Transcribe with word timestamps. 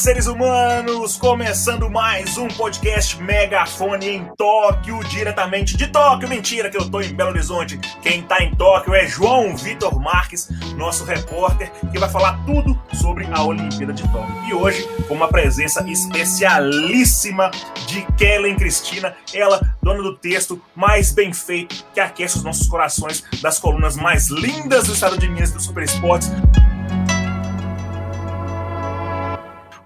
seres 0.00 0.26
humanos! 0.26 1.18
Começando 1.18 1.90
mais 1.90 2.38
um 2.38 2.48
podcast 2.48 3.22
Megafone 3.22 4.08
em 4.08 4.24
Tóquio, 4.34 4.98
diretamente 5.04 5.76
de 5.76 5.88
Tóquio. 5.88 6.26
Mentira 6.26 6.70
que 6.70 6.78
eu 6.78 6.90
tô 6.90 7.02
em 7.02 7.12
Belo 7.12 7.28
Horizonte. 7.28 7.78
Quem 8.00 8.22
tá 8.22 8.42
em 8.42 8.54
Tóquio 8.54 8.94
é 8.94 9.06
João 9.06 9.54
Vitor 9.54 10.00
Marques, 10.00 10.48
nosso 10.74 11.04
repórter, 11.04 11.70
que 11.92 11.98
vai 11.98 12.08
falar 12.08 12.42
tudo 12.46 12.80
sobre 12.94 13.26
a 13.26 13.42
Olimpíada 13.42 13.92
de 13.92 14.02
Tóquio. 14.04 14.34
E 14.48 14.54
hoje, 14.54 14.88
com 15.06 15.12
uma 15.12 15.28
presença 15.28 15.86
especialíssima 15.86 17.50
de 17.86 18.00
Kellen 18.16 18.56
Cristina, 18.56 19.14
ela, 19.34 19.60
dona 19.82 20.02
do 20.02 20.16
texto 20.16 20.62
mais 20.74 21.12
bem 21.12 21.30
feito, 21.34 21.84
que 21.92 22.00
aquece 22.00 22.38
os 22.38 22.42
nossos 22.42 22.66
corações 22.68 23.22
das 23.42 23.58
colunas 23.58 23.96
mais 23.96 24.30
lindas 24.30 24.86
do 24.86 24.94
estado 24.94 25.18
de 25.18 25.28
Minas 25.28 25.52
do 25.52 25.60
Super 25.60 25.84
Esportes. 25.84 26.30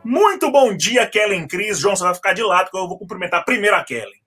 Muito 0.04 0.50
bom 0.50 0.76
dia, 0.76 1.06
Kellen 1.06 1.48
Cris. 1.48 1.78
João, 1.78 1.96
você 1.96 2.04
vai 2.04 2.14
ficar 2.14 2.34
de 2.34 2.42
lado, 2.42 2.70
que 2.70 2.76
eu 2.76 2.86
vou 2.86 2.98
cumprimentar 2.98 3.42
primeiro 3.44 3.74
a 3.74 3.82
Kellen. 3.82 4.20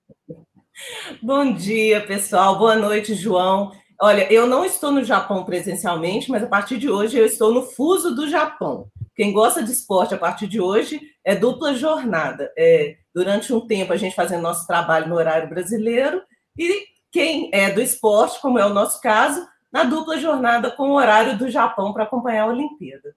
Bom 1.22 1.54
dia, 1.54 2.02
pessoal. 2.02 2.58
Boa 2.58 2.76
noite, 2.76 3.14
João. 3.14 3.72
Olha, 4.02 4.32
eu 4.32 4.48
não 4.48 4.66
estou 4.66 4.92
no 4.92 5.04
Japão 5.04 5.44
presencialmente, 5.44 6.32
mas 6.32 6.44
a 6.44 6.48
partir 6.48 6.78
de 6.78 6.90
hoje 6.90 7.18
eu 7.18 7.26
estou 7.26 7.54
no 7.54 7.62
fuso 7.62 8.16
do 8.16 8.28
Japão. 8.28 8.88
Quem 9.16 9.32
gosta 9.32 9.64
de 9.64 9.72
esporte 9.72 10.14
a 10.14 10.18
partir 10.18 10.48
de 10.48 10.60
hoje 10.60 11.00
é 11.24 11.36
dupla 11.36 11.76
jornada. 11.76 12.52
É, 12.58 12.98
durante 13.14 13.54
um 13.54 13.66
tempo 13.66 13.94
a 13.94 13.98
gente 13.98 14.16
fazendo 14.16 14.42
nosso 14.42 14.66
trabalho 14.66 15.08
no 15.08 15.16
horário 15.16 15.50
brasileiro 15.50 16.22
e 16.58 16.86
quem 17.12 17.50
é 17.54 17.72
do 17.72 17.82
esporte, 17.82 18.42
como 18.42 18.60
é 18.60 18.66
o 18.66 18.74
nosso 18.74 19.02
caso, 19.02 19.48
na 19.72 19.84
dupla 19.84 20.18
jornada 20.18 20.72
com 20.72 20.90
o 20.90 20.96
horário 20.96 21.38
do 21.38 21.50
Japão 21.50 21.94
para 21.94 22.04
acompanhar 22.04 22.44
a 22.44 22.48
Olimpíada. 22.48 23.16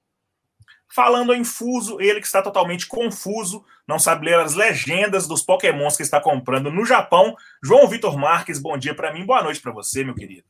Falando 0.93 1.33
em 1.33 1.45
fuso, 1.45 2.01
ele 2.01 2.21
que 2.21 2.27
está 2.27 2.43
totalmente 2.43 2.87
confuso, 2.87 3.65
não 3.87 3.97
sabe 3.97 4.27
ler 4.27 4.41
as 4.41 4.55
legendas 4.55 5.29
dos 5.29 5.41
pokémons 5.41 5.97
que 5.97 6.03
está 6.03 6.21
comprando 6.21 6.71
no 6.71 6.85
Japão. 6.85 7.37
João 7.63 7.87
Vitor 7.87 8.19
Marques, 8.19 8.59
bom 8.59 8.77
dia 8.77 8.93
para 8.93 9.13
mim, 9.13 9.25
boa 9.25 9.41
noite 9.41 9.61
para 9.61 9.71
você, 9.71 10.03
meu 10.03 10.15
querido. 10.15 10.45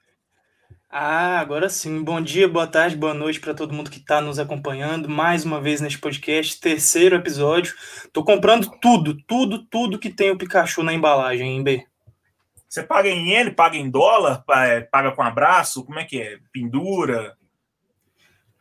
Ah, 0.89 1.39
agora 1.39 1.69
sim. 1.69 2.03
Bom 2.03 2.21
dia, 2.21 2.49
boa 2.49 2.67
tarde, 2.67 2.97
boa 2.97 3.13
noite 3.13 3.39
para 3.39 3.55
todo 3.55 3.75
mundo 3.75 3.91
que 3.91 3.99
está 3.99 4.21
nos 4.21 4.39
acompanhando 4.39 5.09
mais 5.09 5.45
uma 5.45 5.61
vez 5.61 5.81
neste 5.81 5.99
podcast, 5.99 6.59
terceiro 6.59 7.17
episódio. 7.17 7.75
Tô 8.11 8.25
comprando 8.25 8.69
tudo, 8.81 9.15
tudo, 9.23 9.65
tudo 9.67 9.99
que 9.99 10.11
tem 10.11 10.31
o 10.31 10.39
Pikachu 10.39 10.83
na 10.83 10.95
embalagem, 10.95 11.57
hein, 11.57 11.63
B? 11.63 11.87
Você 12.67 12.83
paga 12.83 13.09
em 13.09 13.29
iene, 13.29 13.51
paga 13.51 13.77
em 13.77 13.91
dólar, 13.91 14.43
é, 14.51 14.81
paga 14.81 15.13
com 15.13 15.23
abraço, 15.23 15.85
como 15.85 15.99
é 15.99 16.05
que 16.05 16.21
é? 16.21 16.39
Pendura? 16.53 17.37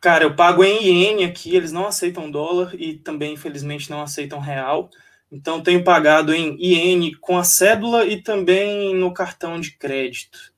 Cara, 0.00 0.24
eu 0.24 0.34
pago 0.34 0.64
em 0.64 0.82
iene 0.82 1.24
aqui, 1.24 1.54
eles 1.54 1.72
não 1.72 1.86
aceitam 1.86 2.30
dólar 2.30 2.74
e 2.74 2.94
também, 2.94 3.34
infelizmente, 3.34 3.90
não 3.90 4.00
aceitam 4.00 4.40
real. 4.40 4.88
Então, 5.30 5.62
tenho 5.62 5.84
pagado 5.84 6.32
em 6.32 6.56
iene 6.58 7.14
com 7.16 7.36
a 7.36 7.44
cédula 7.44 8.06
e 8.06 8.22
também 8.22 8.94
no 8.94 9.12
cartão 9.12 9.60
de 9.60 9.72
crédito. 9.72 10.52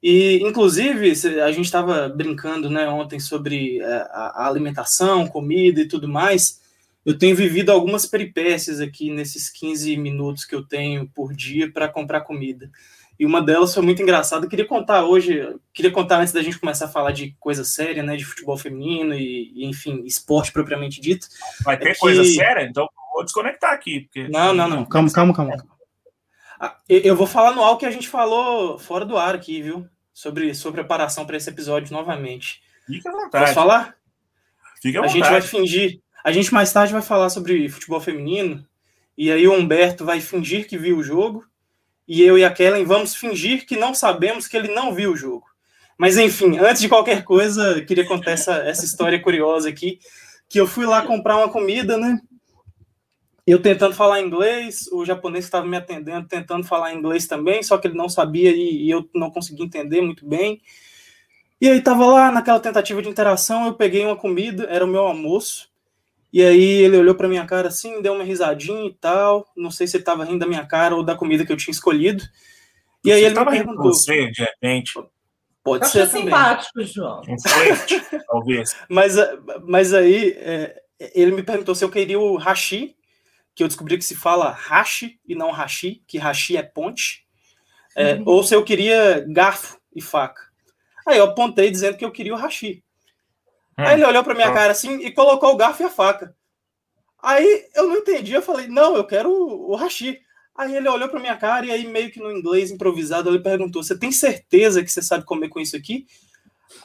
E, 0.00 0.38
inclusive, 0.42 1.10
a 1.40 1.50
gente 1.50 1.64
estava 1.64 2.08
brincando 2.08 2.70
né, 2.70 2.88
ontem 2.88 3.18
sobre 3.18 3.80
é, 3.80 3.86
a 4.12 4.46
alimentação, 4.46 5.26
comida 5.26 5.80
e 5.80 5.88
tudo 5.88 6.06
mais. 6.08 6.60
Eu 7.04 7.18
tenho 7.18 7.34
vivido 7.34 7.72
algumas 7.72 8.06
peripécias 8.06 8.80
aqui 8.80 9.10
nesses 9.10 9.50
15 9.50 9.96
minutos 9.96 10.44
que 10.44 10.54
eu 10.54 10.62
tenho 10.62 11.08
por 11.08 11.34
dia 11.34 11.70
para 11.72 11.88
comprar 11.88 12.20
comida. 12.20 12.70
E 13.18 13.24
uma 13.24 13.42
delas 13.42 13.72
foi 13.72 13.82
muito 13.82 14.02
engraçada. 14.02 14.44
Eu 14.44 14.50
queria 14.50 14.66
contar 14.66 15.04
hoje, 15.04 15.56
queria 15.72 15.90
contar 15.90 16.18
antes 16.18 16.32
da 16.32 16.42
gente 16.42 16.58
começar 16.58 16.84
a 16.84 16.90
falar 16.90 17.12
de 17.12 17.34
coisa 17.40 17.64
séria, 17.64 18.02
né, 18.02 18.16
de 18.16 18.24
futebol 18.24 18.58
feminino 18.58 19.14
e, 19.14 19.52
e 19.54 19.66
enfim, 19.66 20.02
esporte 20.04 20.52
propriamente 20.52 21.00
dito. 21.00 21.26
Vai 21.64 21.78
ter 21.78 21.88
é 21.88 21.92
que... 21.94 21.98
coisa 21.98 22.22
séria? 22.24 22.64
Então 22.64 22.86
vou 23.12 23.24
desconectar 23.24 23.72
aqui. 23.72 24.00
Porque... 24.00 24.28
Não, 24.28 24.52
não, 24.52 24.68
não. 24.68 24.84
Calma, 24.84 25.10
calma, 25.10 25.34
calma. 25.34 25.66
Ah, 26.60 26.76
eu 26.88 27.16
vou 27.16 27.26
falar 27.26 27.54
no 27.54 27.62
algo 27.62 27.78
que 27.78 27.86
a 27.86 27.90
gente 27.90 28.08
falou 28.08 28.78
fora 28.78 29.04
do 29.04 29.16
ar 29.16 29.34
aqui, 29.34 29.62
viu? 29.62 29.86
Sobre, 30.12 30.54
sobre 30.54 30.80
preparação 30.80 31.26
para 31.26 31.36
esse 31.36 31.48
episódio 31.48 31.92
novamente. 31.92 32.62
Fique 32.86 33.06
à 33.08 33.12
vontade. 33.12 33.44
Posso 33.44 33.54
falar? 33.54 33.94
Fique 34.80 34.96
à 34.96 35.02
vontade. 35.02 35.20
A 35.20 35.24
gente 35.24 35.30
vai 35.30 35.42
fingir. 35.42 36.00
A 36.24 36.32
gente 36.32 36.52
mais 36.52 36.72
tarde 36.72 36.92
vai 36.92 37.02
falar 37.02 37.28
sobre 37.30 37.68
futebol 37.68 38.00
feminino. 38.00 38.66
E 39.16 39.30
aí 39.30 39.46
o 39.46 39.54
Humberto 39.54 40.04
vai 40.04 40.20
fingir 40.20 40.66
que 40.68 40.76
viu 40.76 40.98
o 40.98 41.02
jogo 41.02 41.44
e 42.06 42.22
eu 42.22 42.38
e 42.38 42.44
a 42.44 42.50
Kellen 42.50 42.84
vamos 42.84 43.14
fingir 43.14 43.66
que 43.66 43.76
não 43.76 43.94
sabemos 43.94 44.46
que 44.46 44.56
ele 44.56 44.68
não 44.68 44.94
viu 44.94 45.12
o 45.12 45.16
jogo. 45.16 45.46
Mas 45.98 46.16
enfim, 46.18 46.58
antes 46.58 46.82
de 46.82 46.88
qualquer 46.88 47.24
coisa, 47.24 47.82
queria 47.82 48.06
contar 48.06 48.32
essa, 48.32 48.54
essa 48.58 48.84
história 48.84 49.20
curiosa 49.20 49.68
aqui, 49.68 49.98
que 50.48 50.60
eu 50.60 50.66
fui 50.66 50.86
lá 50.86 51.02
comprar 51.02 51.36
uma 51.36 51.48
comida, 51.48 51.96
né? 51.96 52.20
Eu 53.46 53.62
tentando 53.62 53.94
falar 53.94 54.20
inglês, 54.20 54.88
o 54.92 55.04
japonês 55.04 55.44
estava 55.44 55.66
me 55.66 55.76
atendendo 55.76 56.26
tentando 56.26 56.66
falar 56.66 56.92
inglês 56.92 57.26
também, 57.26 57.62
só 57.62 57.78
que 57.78 57.86
ele 57.86 57.96
não 57.96 58.08
sabia 58.08 58.50
e, 58.50 58.86
e 58.86 58.90
eu 58.90 59.08
não 59.14 59.30
consegui 59.30 59.62
entender 59.62 60.00
muito 60.00 60.26
bem. 60.26 60.60
E 61.60 61.68
aí 61.68 61.80
tava 61.80 62.04
lá 62.06 62.30
naquela 62.30 62.60
tentativa 62.60 63.00
de 63.00 63.08
interação, 63.08 63.66
eu 63.66 63.74
peguei 63.74 64.04
uma 64.04 64.16
comida, 64.16 64.64
era 64.64 64.84
o 64.84 64.88
meu 64.88 65.02
almoço, 65.02 65.70
e 66.32 66.42
aí 66.42 66.82
ele 66.82 66.96
olhou 66.96 67.14
para 67.14 67.28
minha 67.28 67.46
cara 67.46 67.68
assim, 67.68 68.02
deu 68.02 68.12
uma 68.12 68.24
risadinha 68.24 68.86
e 68.86 68.94
tal. 68.94 69.46
Não 69.56 69.70
sei 69.70 69.86
se 69.86 69.96
ele 69.96 70.02
estava 70.02 70.24
rindo 70.24 70.40
da 70.40 70.46
minha 70.46 70.66
cara 70.66 70.94
ou 70.94 71.02
da 71.02 71.14
comida 71.14 71.46
que 71.46 71.52
eu 71.52 71.56
tinha 71.56 71.72
escolhido. 71.72 72.24
E 73.04 73.12
aí 73.12 73.20
você 73.20 73.26
ele 73.26 73.38
me 73.38 73.46
perguntou. 73.46 73.84
Você, 73.84 74.30
de 74.30 74.42
repente. 74.42 74.92
Pode 75.62 75.88
ser 75.88 76.06
também. 76.06 76.24
simpático, 76.24 76.82
João. 76.82 77.22
Um 77.28 77.40
flerte, 77.40 78.00
talvez. 78.26 78.76
Mas, 78.88 79.14
mas 79.64 79.92
aí 79.92 80.30
é, 80.36 80.80
ele 81.14 81.32
me 81.32 81.42
perguntou 81.42 81.74
se 81.74 81.84
eu 81.84 81.90
queria 81.90 82.18
o 82.18 82.36
hashi, 82.36 82.96
que 83.54 83.62
eu 83.62 83.68
descobri 83.68 83.96
que 83.96 84.04
se 84.04 84.14
fala 84.14 84.50
hashi 84.50 85.18
e 85.26 85.34
não 85.34 85.50
hashi, 85.50 86.02
que 86.06 86.18
hashi 86.18 86.56
é 86.56 86.62
ponte. 86.62 87.26
É, 87.96 88.14
uhum. 88.14 88.22
Ou 88.26 88.44
se 88.44 88.54
eu 88.54 88.62
queria 88.62 89.24
garfo 89.28 89.78
e 89.94 90.00
faca. 90.00 90.42
Aí 91.06 91.18
eu 91.18 91.24
apontei 91.24 91.70
dizendo 91.70 91.96
que 91.96 92.04
eu 92.04 92.12
queria 92.12 92.34
o 92.34 92.36
hashi. 92.36 92.84
Hum. 93.78 93.84
Aí 93.84 93.94
ele 93.94 94.04
olhou 94.04 94.24
para 94.24 94.34
minha 94.34 94.52
cara 94.52 94.72
assim 94.72 94.98
e 95.00 95.10
colocou 95.10 95.52
o 95.52 95.56
garfo 95.56 95.82
e 95.82 95.86
a 95.86 95.90
faca. 95.90 96.34
Aí 97.22 97.66
eu 97.74 97.88
não 97.88 97.96
entendi, 97.96 98.32
eu 98.32 98.42
falei, 98.42 98.68
não, 98.68 98.96
eu 98.96 99.04
quero 99.04 99.30
o, 99.30 99.72
o 99.72 99.76
hashi. 99.76 100.20
Aí 100.56 100.74
ele 100.74 100.88
olhou 100.88 101.08
para 101.08 101.20
minha 101.20 101.36
cara 101.36 101.66
e 101.66 101.70
aí 101.70 101.86
meio 101.86 102.10
que 102.10 102.18
no 102.18 102.32
inglês 102.32 102.70
improvisado 102.70 103.28
ele 103.28 103.40
perguntou: 103.40 103.82
"Você 103.82 103.98
tem 103.98 104.10
certeza 104.10 104.82
que 104.82 104.90
você 104.90 105.02
sabe 105.02 105.24
comer 105.24 105.50
com 105.50 105.60
isso 105.60 105.76
aqui?" 105.76 106.06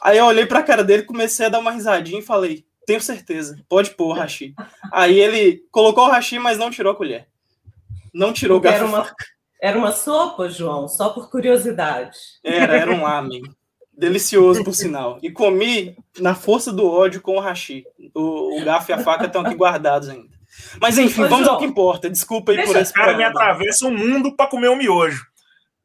Aí 0.02 0.18
eu 0.18 0.26
olhei 0.26 0.46
para 0.46 0.60
a 0.60 0.64
cara 0.64 0.84
dele, 0.84 1.04
comecei 1.04 1.46
a 1.46 1.50
dar 1.50 1.60
uma 1.60 1.72
risadinha 1.72 2.20
e 2.20 2.24
falei: 2.24 2.66
"Tenho 2.86 3.00
certeza. 3.00 3.64
Pode 3.70 3.92
pôr 3.92 4.08
o 4.08 4.14
hashi." 4.14 4.54
aí 4.92 5.18
ele 5.18 5.64
colocou 5.72 6.06
o 6.06 6.12
hashi, 6.12 6.38
mas 6.38 6.58
não 6.58 6.70
tirou 6.70 6.92
a 6.92 6.96
colher. 6.96 7.28
Não 8.14 8.34
tirou 8.34 8.58
o 8.58 8.62
garfo. 8.62 8.80
Era 8.80 8.86
uma, 8.86 9.16
era 9.62 9.78
uma 9.78 9.92
sopa, 9.94 10.50
João, 10.50 10.90
só 10.90 11.10
por 11.10 11.30
curiosidade. 11.30 12.18
Era, 12.44 12.76
era 12.76 12.92
um 12.92 13.04
lamen. 13.04 13.42
Delicioso, 13.94 14.64
por 14.64 14.74
sinal. 14.74 15.20
E 15.22 15.30
comi 15.30 15.96
na 16.20 16.34
força 16.34 16.72
do 16.72 16.90
ódio 16.90 17.22
com 17.22 17.38
o 17.38 17.40
hashi. 17.40 17.84
O, 18.16 18.60
o 18.60 18.66
garfo 18.66 18.92
e 18.92 18.94
a 18.94 19.00
faca 19.00 19.26
estão 19.26 19.42
aqui 19.42 19.56
guardados 19.56 20.10
ainda. 20.10 20.30
Mas 20.80 20.98
enfim, 20.98 21.24
Ô, 21.24 21.28
vamos 21.28 21.46
João, 21.46 21.56
ao 21.56 21.60
que 21.60 21.66
importa. 21.66 22.10
Desculpa 22.10 22.52
aí 22.52 22.58
deixa, 22.58 22.74
por 22.74 22.82
esse 22.82 22.94
cara 22.94 23.16
me 23.16 23.24
atravessa 23.24 23.88
o 23.88 23.92
mundo 23.92 24.36
para 24.36 24.50
comer 24.50 24.70
um 24.70 24.76
miojo. 24.76 25.26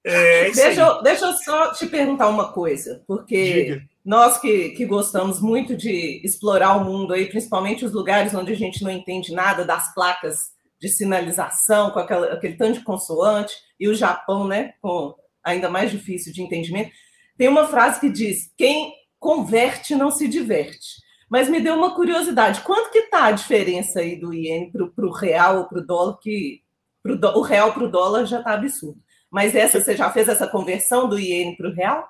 É, 0.04 0.50
deixa, 0.52 0.80
eu, 0.80 1.02
deixa 1.02 1.26
eu 1.26 1.32
só 1.32 1.72
te 1.72 1.84
perguntar 1.86 2.28
uma 2.28 2.52
coisa, 2.52 3.02
porque 3.08 3.64
Diga. 3.64 3.82
nós 4.04 4.38
que, 4.38 4.68
que 4.70 4.86
gostamos 4.86 5.40
muito 5.40 5.76
de 5.76 6.20
explorar 6.24 6.76
o 6.76 6.84
mundo 6.84 7.12
aí, 7.12 7.26
principalmente 7.26 7.84
os 7.84 7.92
lugares 7.92 8.32
onde 8.32 8.52
a 8.52 8.56
gente 8.56 8.84
não 8.84 8.90
entende 8.90 9.34
nada 9.34 9.64
das 9.64 9.92
placas 9.92 10.52
de 10.80 10.88
sinalização, 10.88 11.90
com 11.90 11.98
aquela, 11.98 12.32
aquele 12.32 12.54
tanto 12.54 12.78
de 12.78 12.84
consoante, 12.84 13.52
e 13.80 13.88
o 13.88 13.94
Japão, 13.94 14.46
né, 14.46 14.74
com 14.80 15.12
ainda 15.42 15.68
mais 15.68 15.90
difícil 15.90 16.32
de 16.32 16.40
entendimento. 16.40 16.90
Tem 17.36 17.48
uma 17.48 17.66
frase 17.66 18.00
que 18.00 18.09
diz: 18.09 18.53
quem 18.56 18.92
converte 19.18 19.94
não 19.94 20.10
se 20.10 20.28
diverte. 20.28 21.04
Mas 21.28 21.48
me 21.48 21.60
deu 21.60 21.74
uma 21.74 21.94
curiosidade: 21.94 22.60
quanto 22.60 22.91
que 22.91 22.98
está 22.98 23.27
a 23.27 23.33
diferença 23.33 24.00
aí 24.00 24.16
do 24.16 24.33
iene 24.33 24.71
para 24.71 25.06
o 25.06 25.10
real 25.10 25.59
ou 25.59 25.65
para 25.65 25.80
o 25.80 25.86
dólar? 25.86 26.18
Que 26.21 26.62
pro 27.03 27.18
o 27.38 27.42
real 27.42 27.72
para 27.72 27.84
o 27.84 27.91
dólar 27.91 28.27
já 28.27 28.38
está 28.38 28.53
absurdo. 28.53 28.98
Mas 29.30 29.54
essa 29.54 29.80
você 29.80 29.97
já 29.97 30.10
fez 30.10 30.28
essa 30.28 30.47
conversão 30.47 31.09
do 31.09 31.18
iene 31.18 31.56
para 31.56 31.68
o 31.68 31.74
real? 31.74 32.09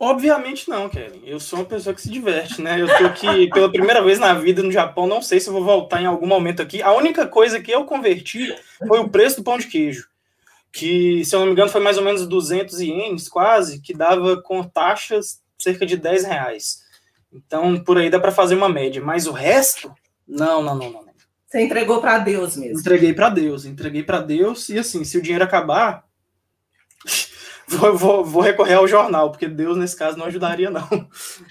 Obviamente 0.00 0.68
não, 0.70 0.88
Kevin. 0.88 1.22
Eu 1.24 1.40
sou 1.40 1.58
uma 1.58 1.64
pessoa 1.64 1.92
que 1.92 2.00
se 2.00 2.10
diverte, 2.10 2.62
né? 2.62 2.80
Eu 2.80 2.86
tô 2.86 3.06
aqui 3.06 3.48
pela 3.50 3.72
primeira 3.72 4.00
vez 4.00 4.18
na 4.18 4.32
vida 4.32 4.62
no 4.62 4.70
Japão, 4.70 5.08
não 5.08 5.20
sei 5.20 5.40
se 5.40 5.50
vou 5.50 5.64
voltar 5.64 6.00
em 6.00 6.06
algum 6.06 6.26
momento 6.26 6.62
aqui. 6.62 6.80
A 6.82 6.92
única 6.92 7.26
coisa 7.26 7.60
que 7.60 7.72
eu 7.72 7.84
converti 7.84 8.54
foi 8.86 9.00
o 9.00 9.08
preço 9.08 9.38
do 9.38 9.42
pão 9.42 9.58
de 9.58 9.66
queijo 9.66 10.08
que, 10.72 11.24
se 11.24 11.34
eu 11.34 11.40
não 11.40 11.46
me 11.46 11.52
engano, 11.52 11.70
foi 11.70 11.80
mais 11.80 11.98
ou 11.98 12.04
menos 12.04 12.26
200 12.26 12.80
ienes, 12.80 13.28
quase, 13.28 13.80
que 13.80 13.94
dava 13.94 14.40
com 14.42 14.62
taxas 14.62 15.40
cerca 15.58 15.84
de 15.84 15.96
10 15.96 16.24
reais. 16.24 16.82
Então, 17.32 17.78
por 17.82 17.98
aí 17.98 18.08
dá 18.10 18.18
para 18.18 18.32
fazer 18.32 18.54
uma 18.54 18.68
média. 18.68 19.02
Mas 19.02 19.26
o 19.26 19.32
resto, 19.32 19.92
não, 20.26 20.62
não, 20.62 20.74
não, 20.74 20.90
não. 20.90 21.08
Você 21.46 21.62
entregou 21.62 22.00
para 22.00 22.18
Deus 22.18 22.56
mesmo? 22.56 22.80
Entreguei 22.80 23.14
para 23.14 23.30
Deus, 23.30 23.64
entreguei 23.64 24.02
para 24.02 24.20
Deus. 24.20 24.68
E 24.68 24.78
assim, 24.78 25.02
se 25.02 25.16
o 25.16 25.22
dinheiro 25.22 25.44
acabar, 25.44 26.04
vou, 27.66 27.96
vou, 27.96 28.24
vou, 28.24 28.42
recorrer 28.42 28.74
ao 28.74 28.86
jornal, 28.86 29.30
porque 29.30 29.48
Deus, 29.48 29.76
nesse 29.76 29.96
caso, 29.96 30.18
não 30.18 30.26
ajudaria, 30.26 30.70
não. 30.70 30.86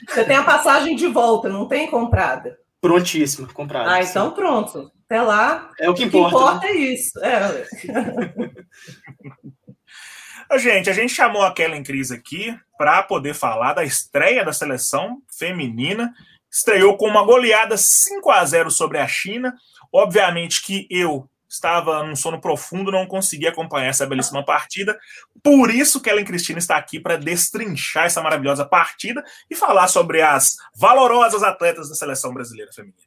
Você 0.07 0.23
tem 0.23 0.37
a 0.37 0.43
passagem 0.43 0.95
de 0.95 1.07
volta, 1.07 1.49
não 1.49 1.67
tem 1.67 1.89
comprada? 1.89 2.59
Prontíssima, 2.79 3.47
comprada. 3.47 3.91
Ah, 3.91 4.03
então 4.03 4.29
sim. 4.29 4.35
pronto. 4.35 4.91
Até 5.05 5.21
lá, 5.21 5.71
é 5.79 5.89
o 5.89 5.95
que 5.95 6.03
importa. 6.03 6.35
O 6.35 6.39
que 6.39 6.45
importa 6.45 6.67
né? 6.67 6.71
é 6.71 6.75
isso. 6.75 7.19
É. 7.23 7.65
Gente, 10.55 10.89
a 10.89 10.93
gente 10.93 11.13
chamou 11.13 11.43
a 11.43 11.53
Kellen 11.53 11.83
Cris 11.83 12.09
aqui 12.09 12.57
para 12.77 13.03
poder 13.03 13.33
falar 13.33 13.73
da 13.73 13.83
estreia 13.83 14.45
da 14.45 14.53
seleção 14.53 15.21
feminina. 15.29 16.13
Estreou 16.49 16.95
com 16.95 17.07
uma 17.07 17.23
goleada 17.23 17.75
5 17.75 18.31
a 18.31 18.45
0 18.45 18.71
sobre 18.71 18.97
a 18.97 19.07
China. 19.07 19.53
Obviamente 19.91 20.63
que 20.63 20.87
eu 20.89 21.29
estava 21.49 22.03
num 22.03 22.15
sono 22.15 22.39
profundo, 22.39 22.91
não 22.91 23.05
consegui 23.05 23.47
acompanhar 23.47 23.89
essa 23.89 24.05
belíssima 24.05 24.43
partida. 24.43 24.97
Por 25.43 25.69
isso 25.69 26.01
que 26.01 26.09
Ellen 26.09 26.25
Cristina 26.25 26.59
está 26.59 26.77
aqui 26.77 26.99
para 26.99 27.17
destrinchar 27.17 28.05
essa 28.05 28.21
maravilhosa 28.21 28.65
partida 28.65 29.23
e 29.49 29.55
falar 29.55 29.87
sobre 29.87 30.21
as 30.21 30.55
valorosas 30.75 31.43
atletas 31.43 31.89
da 31.89 31.95
seleção 31.95 32.33
brasileira 32.33 32.71
feminina. 32.71 33.06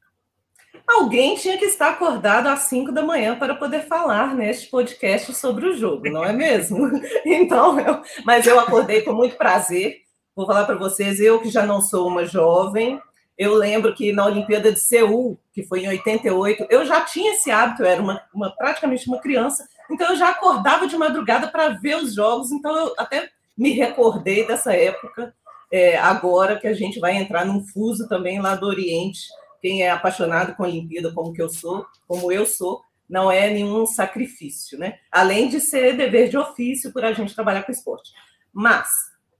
Alguém 0.90 1.36
tinha 1.36 1.56
que 1.56 1.66
estar 1.66 1.90
acordado 1.90 2.48
às 2.48 2.60
5 2.62 2.90
da 2.90 3.02
manhã 3.02 3.38
para 3.38 3.54
poder 3.54 3.86
falar 3.86 4.34
neste 4.34 4.68
podcast 4.68 5.32
sobre 5.34 5.68
o 5.68 5.76
jogo, 5.76 6.10
não 6.10 6.24
é 6.24 6.32
mesmo? 6.32 6.90
Então, 7.24 7.78
eu, 7.78 8.02
mas 8.24 8.46
eu 8.46 8.58
acordei 8.58 9.02
com 9.02 9.12
muito 9.12 9.36
prazer. 9.36 9.98
Vou 10.34 10.46
falar 10.46 10.64
para 10.64 10.76
vocês, 10.76 11.20
eu 11.20 11.40
que 11.40 11.48
já 11.48 11.64
não 11.64 11.80
sou 11.80 12.08
uma 12.08 12.24
jovem, 12.24 13.00
eu 13.38 13.54
lembro 13.54 13.94
que 13.94 14.12
na 14.12 14.26
Olimpíada 14.26 14.72
de 14.72 14.80
Seul, 14.80 15.38
que 15.52 15.62
foi 15.62 15.84
em 15.84 15.88
88, 15.88 16.66
eu 16.68 16.84
já 16.84 17.02
tinha 17.02 17.34
esse 17.34 17.50
hábito, 17.50 17.82
eu 17.82 17.86
era 17.86 18.02
uma, 18.02 18.22
uma 18.34 18.50
praticamente 18.50 19.08
uma 19.08 19.20
criança, 19.20 19.64
então 19.90 20.10
eu 20.10 20.16
já 20.16 20.30
acordava 20.30 20.86
de 20.86 20.96
madrugada 20.96 21.48
para 21.48 21.70
ver 21.70 21.96
os 21.96 22.14
jogos, 22.14 22.50
então 22.50 22.76
eu 22.76 22.94
até 22.98 23.30
me 23.56 23.70
recordei 23.72 24.46
dessa 24.46 24.74
época, 24.74 25.34
é, 25.72 25.96
agora 25.96 26.58
que 26.58 26.66
a 26.66 26.74
gente 26.74 26.98
vai 26.98 27.16
entrar 27.16 27.44
num 27.46 27.64
fuso 27.64 28.08
também 28.08 28.40
lá 28.40 28.56
do 28.56 28.66
Oriente. 28.66 29.20
Quem 29.60 29.82
é 29.82 29.90
apaixonado 29.90 30.54
com 30.54 30.64
a 30.64 30.66
Olimpíada, 30.66 31.12
como 31.12 31.32
que 31.32 31.42
eu 31.42 31.48
sou, 31.48 31.86
como 32.06 32.32
eu 32.32 32.46
sou, 32.46 32.82
não 33.08 33.30
é 33.30 33.50
nenhum 33.50 33.86
sacrifício, 33.86 34.78
né? 34.78 34.98
Além 35.10 35.48
de 35.48 35.60
ser 35.60 35.96
dever 35.96 36.28
de 36.28 36.38
ofício 36.38 36.92
por 36.92 37.04
a 37.04 37.12
gente 37.12 37.34
trabalhar 37.34 37.64
com 37.64 37.72
esporte. 37.72 38.12
Mas 38.52 38.88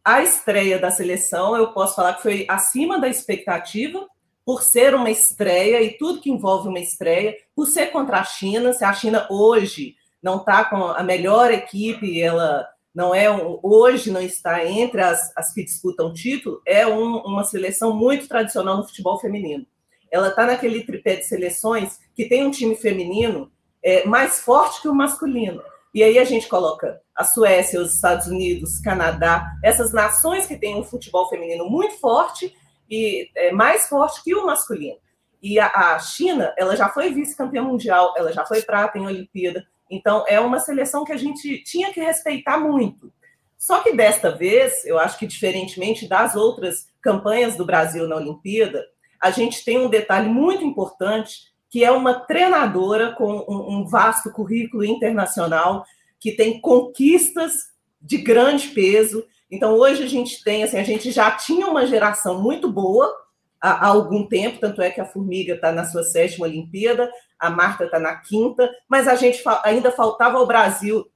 a 0.05 0.23
estreia 0.23 0.79
da 0.79 0.91
seleção, 0.91 1.57
eu 1.57 1.73
posso 1.73 1.95
falar 1.95 2.15
que 2.15 2.23
foi 2.23 2.47
acima 2.49 2.99
da 2.99 3.09
expectativa, 3.09 4.07
por 4.45 4.63
ser 4.63 4.95
uma 4.95 5.11
estreia 5.11 5.81
e 5.83 5.97
tudo 5.97 6.21
que 6.21 6.31
envolve 6.31 6.69
uma 6.69 6.81
estreia, 6.81 7.37
por 7.55 7.67
ser 7.67 7.87
contra 7.93 8.19
a 8.19 8.25
China. 8.25 8.73
Se 8.73 8.85
a 8.85 8.93
China 8.93 9.27
hoje 9.31 9.95
não 10.21 10.39
está 10.39 10.65
com 10.65 10.77
a 10.77 11.03
melhor 11.03 11.53
equipe, 11.53 12.21
ela 12.21 12.67
não 12.93 13.15
é 13.15 13.31
hoje 13.63 14.11
não 14.11 14.21
está 14.21 14.65
entre 14.67 15.01
as, 15.01 15.33
as 15.37 15.55
que 15.55 15.63
disputam 15.63 16.13
título, 16.13 16.61
é 16.67 16.87
um, 16.87 17.19
uma 17.19 17.45
seleção 17.45 17.95
muito 17.95 18.27
tradicional 18.27 18.77
no 18.77 18.87
futebol 18.87 19.21
feminino. 19.21 19.65
Ela 20.11 20.29
está 20.29 20.47
naquele 20.47 20.85
tripé 20.85 21.17
de 21.17 21.27
seleções 21.27 21.99
que 22.15 22.29
tem 22.29 22.47
um 22.47 22.51
time 22.51 22.75
feminino 22.75 23.51
é, 23.83 24.05
mais 24.07 24.41
forte 24.41 24.83
que 24.83 24.89
o 24.89 24.95
masculino. 24.95 25.63
E 25.93 26.03
aí 26.03 26.19
a 26.19 26.25
gente 26.25 26.49
coloca 26.49 27.01
a 27.15 27.25
Suécia, 27.25 27.81
os 27.81 27.95
Estados 27.95 28.27
Unidos, 28.27 28.81
Canadá, 28.81 29.47
essas 29.63 29.93
nações 29.93 30.47
que 30.47 30.57
têm 30.57 30.77
um 30.77 30.85
futebol 30.85 31.29
feminino 31.29 31.69
muito 31.69 31.99
forte 31.99 32.55
e 32.89 33.29
é, 33.35 33.53
mais 33.53 33.89
forte 33.89 34.23
que 34.23 34.35
o 34.35 34.47
masculino. 34.47 34.99
E 35.43 35.59
a, 35.59 35.67
a 35.67 35.99
China, 35.99 36.55
ela 36.57 36.77
já 36.77 36.89
foi 36.89 37.13
vice-campeã 37.13 37.63
mundial, 37.63 38.15
ela 38.17 38.33
já 38.33 38.45
foi 38.45 38.63
prata 38.63 38.99
em 38.99 39.07
Olimpíada. 39.07 39.67
Então 39.91 40.25
é 40.29 40.39
uma 40.39 40.61
seleção 40.61 41.05
que 41.05 41.13
a 41.13 41.17
gente 41.17 41.63
tinha 41.65 41.93
que 41.93 42.01
respeitar 42.01 42.59
muito. 42.59 43.13
Só 43.59 43.81
que 43.81 43.93
desta 43.93 44.31
vez, 44.31 44.85
eu 44.85 44.99
acho 44.99 45.19
que 45.19 45.27
diferentemente 45.27 46.09
das 46.09 46.35
outras 46.35 46.87
campanhas 47.03 47.57
do 47.57 47.67
Brasil 47.67 48.07
na 48.09 48.17
Olimpíada, 48.17 48.87
a 49.21 49.31
gente 49.31 49.65
tem 49.65 49.79
um 49.79 49.89
detalhe 49.89 50.29
muito 50.29 50.65
importante 50.65 51.51
que 51.71 51.85
é 51.85 51.91
uma 51.91 52.15
treinadora 52.15 53.13
com 53.13 53.45
um, 53.49 53.87
vasto 53.87 54.33
currículo 54.33 54.85
internacional, 54.85 55.85
que 56.19 56.33
tem 56.33 56.61
conquistas 56.61 57.71
de 58.03 58.19
grande 58.19 58.69
peso. 58.69 59.25
Então, 59.49 59.75
hoje 59.75 60.03
a 60.03 60.09
gente 60.09 60.43
tem, 60.43 60.65
assim, 60.65 60.79
a 60.79 60.83
gente 60.83 61.13
já 61.13 61.31
tinha 61.31 61.69
uma 61.69 61.87
geração 61.87 62.43
muito 62.43 62.69
boa 62.69 63.15
há, 63.61 63.87
algum 63.87 64.27
tempo, 64.27 64.59
tanto 64.59 64.83
é 64.83 64.91
que 64.91 65.01
a 65.01 65.07
Formiga 65.07 65.55
está 65.55 65.71
na 65.71 65.85
sua 65.85 66.03
sétima 66.03 66.47
Olimpíada, 66.47 67.09
a 67.39 67.49
Marta 67.49 67.85
está 67.85 68.01
na 68.01 68.17
quinta, 68.17 68.69
mas 68.89 69.07
a 69.07 69.15
gente 69.15 69.41
ainda 69.63 69.93
faltava 69.93 70.39
ao 70.39 70.47
Brasil 70.47 71.07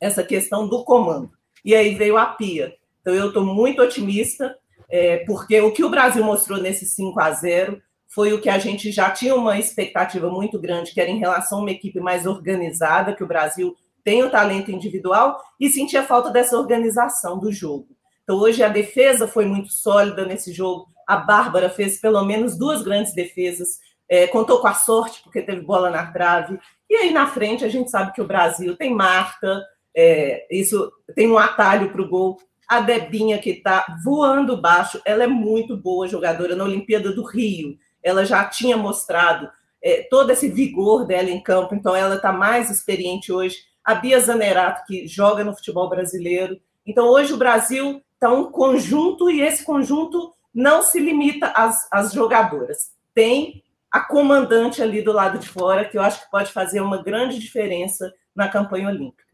essa 0.00 0.22
questão 0.22 0.66
do 0.66 0.82
comando. 0.82 1.30
E 1.62 1.74
aí 1.74 1.94
veio 1.94 2.16
a 2.16 2.24
Pia. 2.24 2.74
Então, 3.02 3.14
eu 3.14 3.28
estou 3.28 3.44
muito 3.44 3.82
otimista, 3.82 4.56
é, 4.90 5.18
porque 5.18 5.60
o 5.60 5.72
que 5.72 5.84
o 5.84 5.90
Brasil 5.90 6.24
mostrou 6.24 6.60
nesse 6.60 6.84
5 6.86 7.20
a 7.20 7.30
0 7.30 7.80
foi 8.12 8.32
o 8.32 8.40
que 8.40 8.48
a 8.48 8.58
gente 8.58 8.90
já 8.90 9.10
tinha 9.10 9.34
uma 9.34 9.58
expectativa 9.58 10.28
muito 10.28 10.58
grande, 10.58 10.92
que 10.92 11.00
era 11.00 11.08
em 11.08 11.18
relação 11.18 11.58
a 11.58 11.60
uma 11.62 11.70
equipe 11.70 12.00
mais 12.00 12.26
organizada, 12.26 13.14
que 13.14 13.22
o 13.22 13.26
Brasil 13.26 13.74
tem 14.02 14.22
o 14.24 14.30
talento 14.30 14.72
individual, 14.72 15.40
e 15.60 15.68
sentia 15.68 16.02
falta 16.02 16.30
dessa 16.30 16.58
organização 16.58 17.38
do 17.38 17.52
jogo. 17.52 17.88
Então, 18.24 18.36
hoje 18.36 18.62
a 18.62 18.68
defesa 18.68 19.28
foi 19.28 19.44
muito 19.44 19.72
sólida 19.72 20.24
nesse 20.24 20.52
jogo. 20.52 20.88
A 21.06 21.16
Bárbara 21.16 21.70
fez 21.70 22.00
pelo 22.00 22.24
menos 22.24 22.58
duas 22.58 22.82
grandes 22.82 23.14
defesas, 23.14 23.78
é, 24.08 24.26
contou 24.26 24.60
com 24.60 24.66
a 24.66 24.74
sorte, 24.74 25.22
porque 25.22 25.42
teve 25.42 25.60
bola 25.60 25.90
na 25.90 26.10
trave. 26.10 26.58
E 26.88 26.96
aí, 26.96 27.12
na 27.12 27.28
frente, 27.28 27.64
a 27.64 27.68
gente 27.68 27.90
sabe 27.90 28.12
que 28.12 28.20
o 28.20 28.26
Brasil 28.26 28.76
tem 28.76 28.92
Marta, 28.92 29.64
é, 29.96 30.46
isso 30.50 30.90
tem 31.14 31.30
um 31.30 31.38
atalho 31.38 31.90
para 31.92 32.02
o 32.02 32.08
gol. 32.08 32.38
A 32.70 32.80
Debinha, 32.80 33.38
que 33.38 33.50
está 33.50 33.84
voando 34.04 34.60
baixo, 34.60 35.02
ela 35.04 35.24
é 35.24 35.26
muito 35.26 35.76
boa 35.76 36.06
jogadora 36.08 36.56
na 36.56 36.64
Olimpíada 36.64 37.12
do 37.12 37.24
Rio 37.24 37.76
ela 38.02 38.24
já 38.24 38.44
tinha 38.44 38.76
mostrado 38.76 39.50
é, 39.82 40.06
todo 40.10 40.30
esse 40.30 40.48
vigor 40.48 41.06
dela 41.06 41.30
em 41.30 41.42
campo, 41.42 41.74
então 41.74 41.94
ela 41.94 42.16
está 42.16 42.32
mais 42.32 42.70
experiente 42.70 43.32
hoje. 43.32 43.56
A 43.84 43.94
Bia 43.94 44.20
Zanerato, 44.20 44.84
que 44.86 45.06
joga 45.06 45.42
no 45.42 45.54
futebol 45.54 45.88
brasileiro. 45.88 46.60
Então, 46.86 47.08
hoje 47.08 47.32
o 47.32 47.38
Brasil 47.38 48.02
está 48.14 48.30
um 48.30 48.50
conjunto 48.50 49.30
e 49.30 49.40
esse 49.40 49.64
conjunto 49.64 50.32
não 50.54 50.82
se 50.82 50.98
limita 50.98 51.46
às, 51.48 51.88
às 51.90 52.12
jogadoras. 52.12 52.92
Tem 53.14 53.62
a 53.90 54.00
comandante 54.00 54.82
ali 54.82 55.02
do 55.02 55.12
lado 55.12 55.38
de 55.38 55.48
fora, 55.48 55.84
que 55.84 55.96
eu 55.96 56.02
acho 56.02 56.24
que 56.24 56.30
pode 56.30 56.52
fazer 56.52 56.80
uma 56.80 57.02
grande 57.02 57.38
diferença 57.38 58.12
na 58.34 58.48
campanha 58.48 58.88
olímpica. 58.88 59.29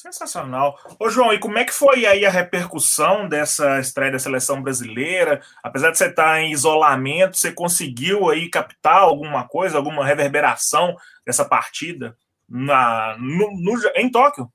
Sensacional. 0.00 0.78
Ô, 0.98 1.10
João, 1.10 1.30
e 1.30 1.38
como 1.38 1.58
é 1.58 1.64
que 1.64 1.74
foi 1.74 2.06
aí 2.06 2.24
a 2.24 2.30
repercussão 2.30 3.28
dessa 3.28 3.78
estreia 3.78 4.10
da 4.10 4.18
seleção 4.18 4.62
brasileira? 4.62 5.42
Apesar 5.62 5.90
de 5.90 5.98
você 5.98 6.06
estar 6.06 6.40
em 6.40 6.52
isolamento, 6.52 7.36
você 7.36 7.52
conseguiu 7.52 8.30
aí 8.30 8.48
captar 8.48 8.96
alguma 8.96 9.46
coisa, 9.46 9.76
alguma 9.76 10.02
reverberação 10.02 10.96
dessa 11.26 11.44
partida 11.44 12.16
na, 12.48 13.14
no, 13.18 13.50
no, 13.60 13.78
em 13.94 14.10
Tóquio? 14.10 14.50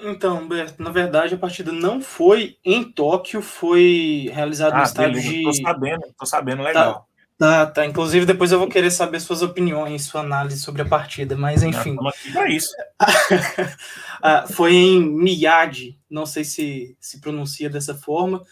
Então, 0.00 0.38
Humberto, 0.38 0.82
na 0.82 0.90
verdade 0.90 1.34
a 1.34 1.38
partida 1.38 1.70
não 1.70 2.00
foi 2.00 2.56
em 2.64 2.90
Tóquio, 2.90 3.42
foi 3.42 4.30
realizada 4.32 4.76
ah, 4.76 4.78
no 4.78 4.84
estádio 4.84 5.20
de. 5.20 5.42
Tô 5.42 5.52
sabendo, 5.52 6.14
tô 6.18 6.24
sabendo, 6.24 6.62
legal. 6.62 6.94
Tá. 6.94 7.07
Tá, 7.38 7.66
tá. 7.66 7.86
Inclusive, 7.86 8.26
depois 8.26 8.50
eu 8.50 8.58
vou 8.58 8.68
querer 8.68 8.90
saber 8.90 9.20
suas 9.20 9.42
opiniões, 9.42 10.06
sua 10.06 10.22
análise 10.22 10.60
sobre 10.60 10.82
a 10.82 10.84
partida, 10.84 11.36
mas 11.36 11.62
enfim. 11.62 11.96
É 12.34 12.50
isso. 12.50 12.74
Ah, 14.20 14.48
foi 14.48 14.74
em 14.74 15.00
Miyagi, 15.00 15.96
não 16.10 16.26
sei 16.26 16.42
se 16.42 16.96
se 16.98 17.20
pronuncia 17.20 17.70
dessa 17.70 17.94
forma, 17.94 18.42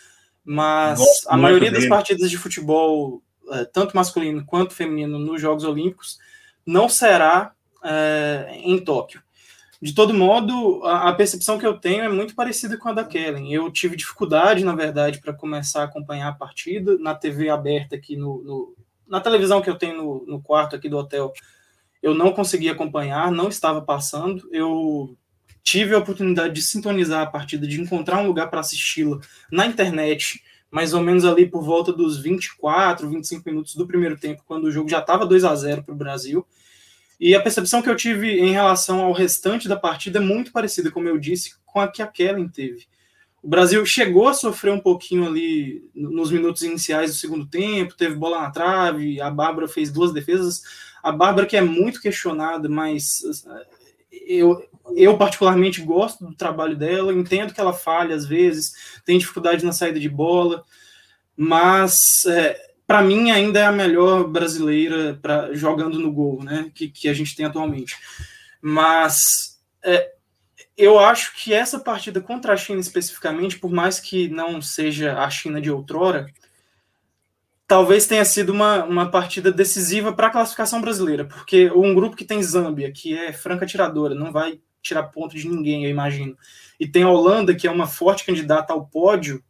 mas 0.45 1.01
Gosto 1.01 1.27
a 1.29 1.37
maioria 1.37 1.73
dele. 1.73 1.83
das 1.83 1.89
partidas 1.89 2.31
de 2.31 2.39
futebol, 2.39 3.21
eh, 3.51 3.65
tanto 3.65 3.97
masculino 3.97 4.47
quanto 4.47 4.73
feminino, 4.73 5.19
nos 5.19 5.43
Jogos 5.43 5.65
Olímpicos, 5.65 6.21
não 6.65 6.89
será 6.89 7.53
é, 7.83 8.49
em 8.53 8.79
Tóquio. 8.79 9.21
De 9.87 9.95
todo 9.95 10.13
modo, 10.13 10.83
a, 10.83 11.13
percepção 11.13 11.61
que 11.61 11.65
eu 11.65 11.79
tenho 11.79 12.03
é 12.03 12.09
muito 12.09 12.35
parecida 12.35 12.77
com 12.77 12.89
a 12.89 12.93
da 12.93 13.05
Kellen. 13.05 13.53
Eu 13.53 13.71
tive 13.71 13.95
dificuldade, 13.95 14.65
na 14.65 14.75
verdade, 14.75 15.21
para 15.21 15.33
começar 15.33 15.83
a 15.83 15.85
acompanhar 15.85 16.27
a 16.27 16.33
partida 16.33 16.99
na 16.99 17.15
TV 17.15 17.49
aberta 17.49 17.95
aqui 17.95 18.17
no, 18.17 18.43
no 18.43 18.75
na 19.07 19.21
televisão 19.21 19.63
que 19.63 19.71
eu 19.71 19.79
tenho 19.79 19.97
no, 19.97 20.27
no, 20.27 20.43
quarto 20.43 20.75
aqui 20.75 20.89
do 20.89 20.99
hotel. 20.99 21.33
Eu 22.03 22.17
não 22.17 22.33
consegui 22.33 22.69
acompanhar, 22.69 23.31
não 23.31 23.49
estava 23.49 23.81
passando. 23.81 24.49
Eu 24.51 25.17
tive 25.63 25.95
a 25.95 25.99
oportunidade 25.99 26.53
de 26.53 26.63
sintonizar 26.63 27.23
a 27.23 27.31
partida, 27.31 27.65
de 27.65 27.81
encontrar 27.81 28.19
um 28.19 28.27
lugar 28.27 28.51
para 28.51 28.59
assisti-la 28.59 29.21
na 29.53 29.67
internet, 29.67 30.43
mais 30.69 30.95
ou 30.95 31.01
menos 31.01 31.25
ali 31.25 31.47
por 31.49 31.63
volta 31.63 31.93
dos 31.93 32.19
24, 32.19 33.09
25 33.09 33.49
minutos 33.49 33.77
do 33.77 33.87
primeiro 33.87 34.19
tempo, 34.19 34.43
quando 34.45 34.65
o 34.65 34.73
jogo 34.73 34.89
já 34.89 34.99
estava 34.99 35.25
2 35.25 35.45
a 35.45 35.55
0 35.55 35.85
para 35.85 35.95
o 35.95 35.97
Brasil. 35.97 36.45
E 37.19 37.35
a 37.35 37.41
percepção 37.41 37.81
que 37.81 37.89
eu 37.89 37.97
tive 37.97 38.41
em 38.41 38.53
relação 38.53 39.01
ao 39.01 39.13
restante 39.13 39.69
da 39.69 39.77
partida 39.77 40.19
é 40.19 40.23
muito 40.23 40.53
parecida, 40.53 40.91
como 40.91 41.09
eu 41.09 41.19
disse, 41.19 41.55
com 41.65 41.81
a 41.81 41.89
que 41.89 42.03
a 42.03 42.07
Kellen 42.07 42.49
teve. 42.49 42.87
O 43.43 43.49
Brasil 43.49 43.87
chegou 43.87 44.29
a 44.29 44.35
sofrer 44.35 44.73
um 44.73 44.81
pouquinho 44.81 45.27
ali 45.27 45.89
nos 45.95 46.31
minutos 46.31 46.63
iniciais 46.63 47.13
do 47.13 47.17
segundo 47.17 47.47
tempo, 47.47 47.97
teve 47.97 48.17
bola 48.17 48.43
na 48.43 48.51
trave, 48.51 49.21
a 49.21 49.31
Bárbara 49.31 49.69
fez 49.69 49.91
duas 49.91 50.13
defesas. 50.13 50.63
A 51.03 51.13
Bárbara, 51.13 51.47
que 51.47 51.57
é 51.57 51.61
muito 51.61 52.01
questionada, 52.01 52.69
mas 52.69 53.23
eh, 53.47 53.67
eu, 54.27 54.69
eu 54.97 55.17
particularmente 55.17 55.81
gosto 55.81 56.27
do 56.27 56.35
trabalho 56.35 56.77
dela, 56.77 57.13
entendo 57.13 57.55
que 57.55 57.61
ela 57.61 57.73
falha 57.73 58.17
às 58.17 58.27
vezes, 58.27 59.01
tem 59.05 59.17
dificuldade 59.17 59.65
na 59.65 59.73
saída 59.73 60.01
de 60.01 60.09
bola, 60.09 60.65
mas 61.37 62.25
é, 62.27 62.59
para 62.87 63.03
mim 63.03 63.31
ainda 63.31 63.59
é 63.61 63.65
a 63.65 63.73
melhor 63.73 64.29
brasileira 64.29 65.19
para 65.21 65.53
jogando 65.55 65.99
no 65.99 66.13
gol, 66.13 66.43
né? 66.43 66.71
Que, 66.75 66.89
que 66.89 67.09
a 67.09 67.15
gente 67.15 67.35
tem 67.35 67.45
atualmente. 67.45 67.97
Mas 68.61 69.61
é, 69.83 70.13
eu 70.77 70.99
acho 70.99 71.35
que 71.37 71.53
essa 71.53 71.81
partida 71.81 72.21
contra 72.21 72.53
a 72.53 72.57
China 72.57 72.81
especificamente, 72.81 73.59
por 73.59 73.71
mais 73.71 73.99
que 73.99 74.29
não 74.29 74.61
seja 74.61 75.19
a 75.19 75.29
China 75.31 75.61
de 75.61 75.71
outrora, 75.71 76.27
talvez 77.67 78.07
tenha 78.07 78.25
sido 78.25 78.51
uma, 78.53 78.85
uma 78.85 79.11
partida 79.11 79.51
decisiva 79.51 80.13
para 80.13 80.29
a 80.29 80.31
classificação 80.31 80.81
brasileira, 80.81 81.25
porque 81.25 81.71
um 81.71 81.95
grupo 81.95 82.17
que 82.17 82.25
tem 82.25 82.43
Zâmbia, 82.43 82.93
que 82.93 83.17
é 83.17 83.33
franca 83.33 83.67
tiradora, 83.67 84.15
não 84.15 84.31
vai 84.31 84.61
tirar 84.81 85.05
ponto 85.05 85.35
de 85.37 85.49
ninguém, 85.49 85.85
eu 85.85 85.91
imagino, 85.91 86.37
e 86.79 86.87
tem 86.87 87.03
a 87.03 87.09
Holanda, 87.09 87.55
que 87.55 87.67
é 87.67 87.71
uma 87.71 87.89
forte 87.89 88.25
candidata 88.25 88.73
ao 88.73 88.87
pódio, 88.87 89.43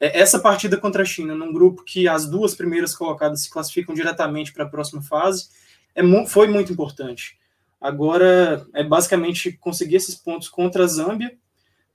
essa 0.00 0.38
partida 0.38 0.76
contra 0.76 1.02
a 1.02 1.06
China, 1.06 1.34
num 1.34 1.52
grupo 1.52 1.84
que 1.84 2.08
as 2.08 2.26
duas 2.26 2.54
primeiras 2.54 2.94
colocadas 2.94 3.42
se 3.42 3.50
classificam 3.50 3.94
diretamente 3.94 4.52
para 4.52 4.64
a 4.64 4.68
próxima 4.68 5.02
fase, 5.02 5.48
é, 5.94 6.02
foi 6.26 6.48
muito 6.48 6.72
importante. 6.72 7.38
Agora 7.80 8.66
é 8.74 8.82
basicamente 8.82 9.52
conseguir 9.52 9.96
esses 9.96 10.14
pontos 10.14 10.48
contra 10.48 10.84
a 10.84 10.86
Zâmbia, 10.86 11.36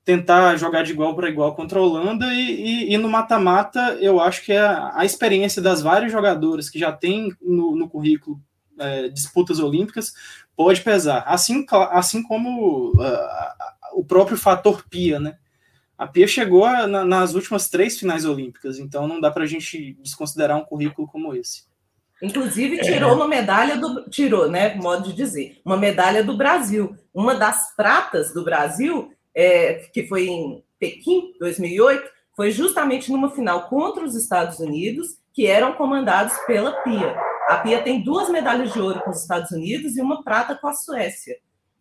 tentar 0.03 0.55
jogar 0.57 0.83
de 0.83 0.91
igual 0.91 1.15
para 1.15 1.29
igual 1.29 1.55
contra 1.55 1.79
a 1.79 1.81
Holanda 1.81 2.31
e, 2.33 2.89
e, 2.89 2.93
e 2.93 2.97
no 2.97 3.09
mata-mata 3.09 3.97
eu 3.99 4.21
acho 4.21 4.43
que 4.43 4.53
é 4.53 4.59
a, 4.59 4.99
a, 4.99 5.03
experiência 5.03 5.59
das 5.59 5.81
vários 5.81 6.11
jogadores 6.11 6.69
que 6.69 6.77
já 6.77 6.91
tem 6.91 7.35
no, 7.41 7.75
no 7.75 7.89
currículo 7.89 8.39
é, 8.77 9.09
disputas 9.09 9.59
olímpicas 9.59 10.13
pode 10.55 10.81
pesar, 10.81 11.23
assim, 11.27 11.65
assim 11.91 12.23
como 12.23 12.91
uh, 12.91 13.93
o 13.93 14.05
próprio 14.05 14.37
fator 14.37 14.85
Pia, 14.89 15.19
né? 15.19 15.37
A 15.97 16.05
Pia 16.07 16.27
chegou 16.27 16.67
na, 16.87 17.05
nas 17.05 17.33
últimas 17.33 17.69
três 17.69 17.97
finais 17.97 18.25
olímpicas, 18.25 18.79
então 18.79 19.07
não 19.07 19.21
dá 19.21 19.31
para 19.31 19.43
a 19.43 19.47
gente 19.47 19.93
desconsiderar 20.01 20.57
um 20.57 20.65
currículo 20.65 21.07
como 21.07 21.33
esse. 21.33 21.63
Inclusive 22.21 22.79
tirou 22.79 23.11
é. 23.11 23.13
uma 23.13 23.27
medalha 23.27 23.77
do 23.77 24.09
tirou, 24.09 24.49
né, 24.49 24.75
modo 24.75 25.09
de 25.09 25.13
dizer, 25.13 25.61
uma 25.65 25.77
medalha 25.77 26.23
do 26.23 26.37
Brasil. 26.37 26.95
Uma 27.13 27.35
das 27.35 27.75
pratas 27.75 28.33
do 28.33 28.43
Brasil, 28.43 29.11
é, 29.33 29.89
que 29.93 30.07
foi 30.07 30.27
em 30.27 30.63
Pequim, 30.79 31.33
2008, 31.39 32.09
foi 32.35 32.51
justamente 32.51 33.11
numa 33.11 33.31
final 33.31 33.69
contra 33.69 34.03
os 34.03 34.15
Estados 34.15 34.59
Unidos, 34.59 35.17
que 35.33 35.47
eram 35.47 35.73
comandados 35.73 36.33
pela 36.45 36.71
Pia. 36.83 37.15
A 37.49 37.57
Pia 37.57 37.81
tem 37.81 38.03
duas 38.03 38.29
medalhas 38.29 38.73
de 38.73 38.79
ouro 38.79 39.01
com 39.01 39.11
os 39.11 39.21
Estados 39.21 39.51
Unidos 39.51 39.95
e 39.95 40.01
uma 40.01 40.23
prata 40.23 40.55
com 40.55 40.67
a 40.67 40.73
Suécia. 40.73 41.35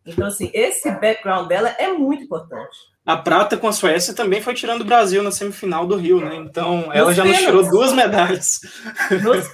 Então, 0.06 0.26
assim, 0.26 0.50
esse 0.52 0.90
background 0.90 1.48
dela 1.48 1.70
é 1.78 1.92
muito 1.92 2.24
importante. 2.24 2.76
A 3.06 3.16
prata 3.16 3.56
com 3.56 3.68
a 3.68 3.72
Suécia 3.72 4.14
também 4.14 4.40
foi 4.40 4.54
tirando 4.54 4.80
o 4.80 4.84
Brasil 4.84 5.22
na 5.22 5.30
semifinal 5.30 5.86
do 5.86 5.96
Rio, 5.96 6.20
né? 6.20 6.36
Então, 6.36 6.90
ela 6.92 7.12
já 7.12 7.24
nos 7.24 7.38
tirou 7.38 7.68
duas 7.68 7.92
medalhas. 7.92 8.60
Nos 9.22 9.46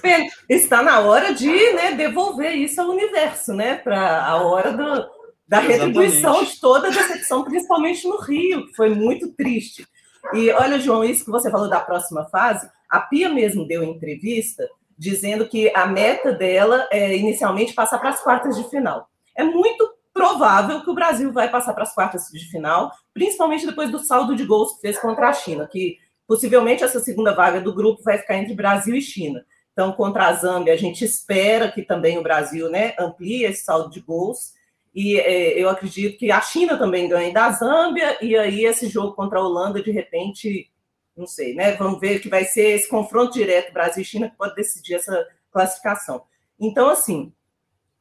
Está 0.49 0.81
na 0.81 1.01
hora 1.01 1.33
de 1.33 1.49
né, 1.73 1.93
devolver 1.93 2.53
isso 2.53 2.79
ao 2.79 2.89
universo, 2.89 3.53
né? 3.53 3.75
Para 3.75 4.25
a 4.25 4.41
hora 4.41 4.71
do, 4.71 5.09
da 5.47 5.59
retribuição 5.59 6.43
de 6.45 6.59
toda 6.61 6.87
a 6.87 6.91
decepção, 6.91 7.43
principalmente 7.43 8.07
no 8.07 8.17
Rio, 8.21 8.67
que 8.67 8.73
foi 8.73 8.89
muito 8.89 9.33
triste. 9.33 9.85
E 10.33 10.49
olha, 10.51 10.79
João, 10.79 11.03
isso 11.03 11.25
que 11.25 11.31
você 11.31 11.51
falou 11.51 11.69
da 11.69 11.79
próxima 11.79 12.25
fase, 12.29 12.69
a 12.89 13.01
Pia 13.01 13.29
mesmo 13.29 13.67
deu 13.67 13.83
entrevista 13.83 14.65
dizendo 14.97 15.47
que 15.47 15.69
a 15.75 15.87
meta 15.87 16.31
dela 16.31 16.87
é 16.91 17.17
inicialmente 17.17 17.73
passar 17.73 17.97
para 17.97 18.09
as 18.09 18.21
quartas 18.21 18.55
de 18.55 18.69
final. 18.69 19.09
É 19.35 19.43
muito 19.43 19.89
provável 20.13 20.81
que 20.81 20.89
o 20.89 20.95
Brasil 20.95 21.31
vai 21.31 21.49
passar 21.49 21.73
para 21.73 21.83
as 21.83 21.93
quartas 21.93 22.27
de 22.31 22.49
final, 22.49 22.91
principalmente 23.13 23.65
depois 23.65 23.89
do 23.89 23.99
saldo 23.99 24.35
de 24.35 24.45
gols 24.45 24.75
que 24.75 24.81
fez 24.81 24.99
contra 24.99 25.29
a 25.29 25.33
China, 25.33 25.67
que 25.67 25.97
possivelmente 26.27 26.83
essa 26.83 26.99
segunda 26.99 27.33
vaga 27.33 27.59
do 27.59 27.73
grupo 27.73 28.03
vai 28.03 28.17
ficar 28.17 28.37
entre 28.37 28.53
Brasil 28.53 28.95
e 28.95 29.01
China. 29.01 29.45
Então, 29.73 29.93
contra 29.93 30.27
a 30.27 30.33
Zâmbia, 30.33 30.73
a 30.73 30.77
gente 30.77 31.03
espera 31.03 31.71
que 31.71 31.81
também 31.81 32.17
o 32.17 32.23
Brasil 32.23 32.69
né, 32.69 32.93
amplie 32.99 33.45
esse 33.45 33.63
saldo 33.63 33.89
de 33.89 34.01
gols. 34.01 34.53
E 34.93 35.17
é, 35.17 35.57
eu 35.57 35.69
acredito 35.69 36.17
que 36.17 36.29
a 36.29 36.41
China 36.41 36.77
também 36.77 37.07
ganhe 37.07 37.33
da 37.33 37.49
Zâmbia, 37.51 38.17
e 38.21 38.37
aí 38.37 38.65
esse 38.65 38.87
jogo 38.89 39.13
contra 39.13 39.39
a 39.39 39.41
Holanda, 39.41 39.81
de 39.81 39.91
repente, 39.91 40.69
não 41.15 41.25
sei, 41.25 41.53
né? 41.55 41.73
Vamos 41.77 41.99
ver 42.01 42.19
que 42.19 42.27
vai 42.27 42.43
ser 42.43 42.71
esse 42.71 42.89
confronto 42.89 43.33
direto 43.33 43.71
Brasil 43.71 44.01
e 44.01 44.05
China 44.05 44.29
que 44.29 44.35
pode 44.35 44.55
decidir 44.55 44.95
essa 44.95 45.25
classificação. 45.51 46.23
Então, 46.59 46.89
assim, 46.89 47.33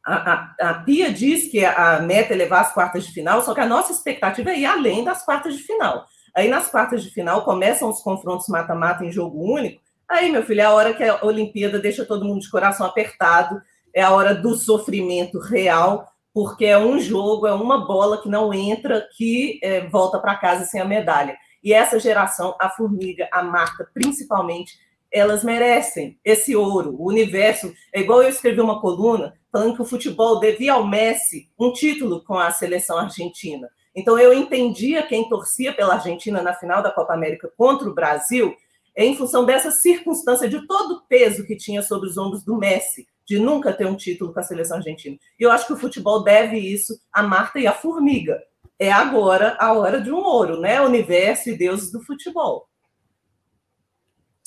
a, 0.04 0.33
a, 0.33 0.71
a, 0.71 0.75
Pia 0.83 1.12
diz 1.12 1.50
que 1.50 1.64
a 1.64 2.00
meta 2.00 2.33
é 2.33 2.37
levar 2.37 2.61
as 2.61 2.73
quartas 2.73 3.04
de 3.04 3.12
final, 3.12 3.42
só 3.42 3.54
que 3.54 3.61
a 3.61 3.66
nossa 3.66 3.92
expectativa 3.92 4.50
é 4.50 4.61
ir 4.61 4.66
além 4.66 5.04
das 5.04 5.25
quartas 5.25 5.57
de 5.57 5.62
final. 5.62 6.07
Aí 6.35 6.49
nas 6.49 6.69
quartas 6.69 7.02
de 7.02 7.11
final 7.11 7.45
começam 7.45 7.88
os 7.88 8.00
confrontos 8.00 8.49
mata-mata 8.49 9.04
em 9.04 9.12
jogo 9.12 9.42
único. 9.42 9.83
Aí, 10.09 10.30
meu 10.30 10.42
filho, 10.42 10.61
é 10.61 10.64
a 10.64 10.73
hora 10.73 10.95
que 10.95 11.04
a 11.04 11.25
Olimpíada 11.25 11.78
deixa 11.78 12.04
todo 12.04 12.25
mundo 12.25 12.40
de 12.40 12.50
coração 12.50 12.87
apertado, 12.87 13.61
é 13.95 14.02
a 14.02 14.11
hora 14.11 14.35
do 14.35 14.54
sofrimento 14.54 15.38
real, 15.38 16.09
porque 16.33 16.64
é 16.64 16.78
um 16.78 16.99
jogo, 16.99 17.47
é 17.47 17.52
uma 17.52 17.87
bola 17.87 18.21
que 18.21 18.28
não 18.28 18.52
entra, 18.54 19.07
que 19.16 19.61
é, 19.62 19.87
volta 19.88 20.19
para 20.19 20.37
casa 20.37 20.64
sem 20.64 20.80
a 20.80 20.85
medalha. 20.85 21.37
E 21.62 21.73
essa 21.73 22.00
geração, 22.00 22.57
a 22.61 22.71
Formiga, 22.71 23.28
a 23.30 23.42
Marta, 23.42 23.88
principalmente, 23.92 24.73
elas 25.12 25.42
merecem 25.42 26.18
esse 26.24 26.54
ouro. 26.54 26.94
O 26.98 27.08
universo, 27.08 27.72
é 27.92 28.00
igual 28.00 28.22
eu 28.22 28.28
escrevi 28.28 28.60
uma 28.60 28.80
coluna 28.80 29.34
falando 29.50 29.74
que 29.74 29.82
o 29.82 29.86
futebol 29.86 30.38
devia 30.38 30.74
ao 30.74 30.86
Messi 30.86 31.48
um 31.58 31.72
título 31.72 32.22
com 32.24 32.38
a 32.38 32.50
seleção 32.50 32.98
argentina. 32.98 33.68
Então 33.94 34.18
eu 34.18 34.32
entendia 34.32 35.02
quem 35.02 35.28
torcia 35.28 35.72
pela 35.72 35.94
Argentina 35.94 36.40
na 36.40 36.54
final 36.54 36.82
da 36.82 36.92
Copa 36.92 37.12
América 37.12 37.52
contra 37.56 37.88
o 37.88 37.94
Brasil 37.94 38.54
em 38.96 39.16
função 39.16 39.44
dessa 39.44 39.70
circunstância 39.70 40.48
de 40.48 40.66
todo 40.66 40.94
o 40.94 41.00
peso 41.02 41.46
que 41.46 41.56
tinha 41.56 41.82
sobre 41.82 42.08
os 42.08 42.18
ombros 42.18 42.44
do 42.44 42.56
Messi, 42.56 43.06
de 43.26 43.38
nunca 43.38 43.72
ter 43.72 43.86
um 43.86 43.96
título 43.96 44.32
com 44.32 44.40
a 44.40 44.42
seleção 44.42 44.76
argentina. 44.76 45.16
E 45.38 45.42
eu 45.42 45.50
acho 45.50 45.66
que 45.66 45.72
o 45.72 45.78
futebol 45.78 46.22
deve 46.22 46.58
isso 46.58 47.00
a 47.12 47.22
Marta 47.22 47.58
e 47.58 47.66
a 47.66 47.72
Formiga. 47.72 48.40
É 48.78 48.90
agora 48.90 49.56
a 49.58 49.72
hora 49.72 50.00
de 50.00 50.10
um 50.10 50.18
ouro, 50.18 50.60
né? 50.60 50.80
Universo 50.80 51.50
e 51.50 51.56
deuses 51.56 51.92
do 51.92 52.02
futebol. 52.02 52.66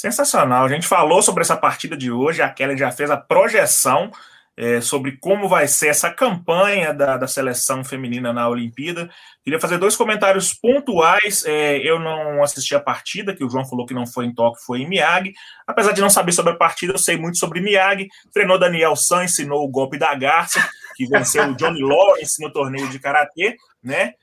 Sensacional. 0.04 0.66
A 0.66 0.68
gente 0.68 0.86
falou 0.86 1.22
sobre 1.22 1.44
essa 1.44 1.56
partida 1.56 1.96
de 1.96 2.12
hoje, 2.12 2.42
a 2.42 2.50
Kelly 2.50 2.78
já 2.78 2.92
fez 2.92 3.10
a 3.10 3.16
projeção 3.16 4.12
é, 4.58 4.82
sobre 4.82 5.14
como 5.14 5.48
vai 5.48 5.66
ser 5.66 5.88
essa 5.88 6.12
campanha 6.12 6.94
da, 6.94 7.16
da 7.16 7.26
seleção 7.26 7.86
feminina 7.86 8.34
na 8.34 8.50
Olimpíada. 8.50 9.10
Queria 9.46 9.62
fazer 9.62 9.78
dois 9.78 9.96
comentários 9.96 10.54
pontuais. 10.54 11.46
É, 11.46 11.78
eu 11.78 12.02
não 12.02 12.44
assisti 12.44 12.76
a 12.76 12.82
partida, 12.82 13.34
que 13.34 13.46
o 13.46 13.50
João 13.50 13.66
falou 13.66 13.86
que 13.86 13.94
não 13.94 14.06
foi 14.06 14.26
em 14.26 14.36
Tóquio, 14.36 14.62
foi 14.66 14.82
em 14.82 14.90
Miyagi. 14.90 15.32
Apesar 15.66 15.94
de 15.94 16.02
não 16.02 16.10
saber 16.10 16.34
sobre 16.34 16.52
a 16.52 16.58
partida, 16.58 16.92
eu 16.92 17.00
sei 17.00 17.16
muito 17.16 17.38
sobre 17.38 17.62
Miyagi. 17.62 18.10
Treinou 18.34 18.60
Daniel 18.60 18.98
San, 18.98 19.24
ensinou 19.24 19.64
o 19.64 19.70
golpe 19.70 19.98
da 19.98 20.14
garça, 20.16 20.60
que 20.98 21.08
venceu 21.08 21.48
o 21.48 21.56
Johnny 21.56 21.82
Lawrence 21.82 22.44
no 22.44 22.52
torneio 22.52 22.90
de 22.90 23.00
karatê, 23.00 23.56
né? 23.82 24.16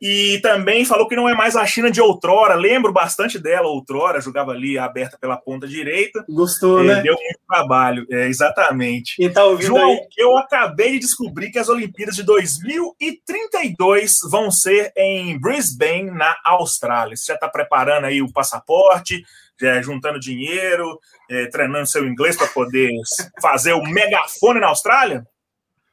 E 0.00 0.38
também 0.42 0.84
falou 0.84 1.08
que 1.08 1.16
não 1.16 1.28
é 1.28 1.34
mais 1.34 1.56
a 1.56 1.66
China 1.66 1.90
de 1.90 2.00
outrora. 2.00 2.54
Lembro 2.54 2.92
bastante 2.92 3.38
dela 3.38 3.66
outrora, 3.66 4.20
jogava 4.20 4.52
ali 4.52 4.78
aberta 4.78 5.18
pela 5.20 5.36
ponta 5.36 5.66
direita. 5.66 6.24
Gostou, 6.28 6.80
é, 6.80 6.84
né? 6.84 7.02
Deu 7.02 7.14
muito 7.14 7.40
trabalho, 7.48 8.06
é, 8.10 8.28
exatamente. 8.28 9.14
E 9.18 9.28
tá 9.28 9.44
ouvindo 9.44 9.66
João, 9.66 9.90
aí? 9.90 10.00
eu 10.16 10.36
acabei 10.38 10.92
de 10.92 11.00
descobrir 11.00 11.50
que 11.50 11.58
as 11.58 11.68
Olimpíadas 11.68 12.14
de 12.14 12.22
2032 12.22 14.18
vão 14.30 14.50
ser 14.50 14.92
em 14.96 15.38
Brisbane, 15.38 16.10
na 16.12 16.36
Austrália. 16.44 17.16
Você 17.16 17.26
já 17.26 17.34
está 17.34 17.48
preparando 17.48 18.04
aí 18.04 18.22
o 18.22 18.32
passaporte, 18.32 19.24
já 19.60 19.82
juntando 19.82 20.20
dinheiro, 20.20 20.98
é, 21.28 21.46
treinando 21.46 21.88
seu 21.88 22.06
inglês 22.06 22.36
para 22.36 22.46
poder 22.46 22.90
fazer 23.42 23.72
o 23.72 23.82
megafone 23.82 24.60
na 24.60 24.68
Austrália? 24.68 25.26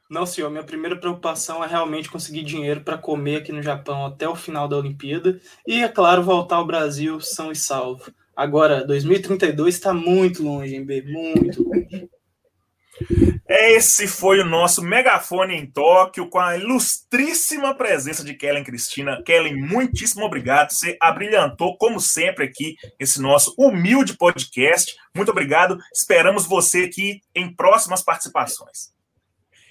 Não, 0.08 0.24
senhor. 0.24 0.50
Minha 0.50 0.62
primeira 0.62 0.96
preocupação 0.96 1.62
é 1.62 1.66
realmente 1.66 2.10
conseguir 2.10 2.42
dinheiro 2.42 2.80
para 2.80 2.96
comer 2.96 3.36
aqui 3.36 3.52
no 3.52 3.62
Japão 3.62 4.06
até 4.06 4.28
o 4.28 4.36
final 4.36 4.68
da 4.68 4.76
Olimpíada 4.76 5.40
e, 5.66 5.82
é 5.82 5.88
claro, 5.88 6.22
voltar 6.22 6.56
ao 6.56 6.66
Brasil 6.66 7.20
são 7.20 7.50
e 7.50 7.56
salvo. 7.56 8.12
Agora, 8.36 8.84
2032 8.84 9.74
está 9.74 9.92
muito 9.92 10.42
longe, 10.42 10.74
hein, 10.74 10.84
B? 10.84 11.02
Muito 11.02 11.62
longe. 11.62 12.08
Esse 13.48 14.06
foi 14.06 14.40
o 14.40 14.44
nosso 14.44 14.82
megafone 14.82 15.54
em 15.54 15.66
Tóquio, 15.66 16.28
com 16.28 16.38
a 16.38 16.56
ilustríssima 16.56 17.74
presença 17.74 18.24
de 18.24 18.34
Kellen 18.34 18.64
Cristina. 18.64 19.22
Kellen, 19.22 19.56
muitíssimo 19.56 20.24
obrigado. 20.24 20.70
Você 20.70 20.96
abrilhantou, 21.00 21.76
como 21.76 22.00
sempre, 22.00 22.44
aqui 22.44 22.76
esse 22.98 23.20
nosso 23.20 23.54
humilde 23.58 24.16
podcast. 24.16 24.94
Muito 25.14 25.30
obrigado. 25.30 25.78
Esperamos 25.94 26.46
você 26.46 26.84
aqui 26.84 27.20
em 27.34 27.54
próximas 27.54 28.02
participações. 28.02 28.95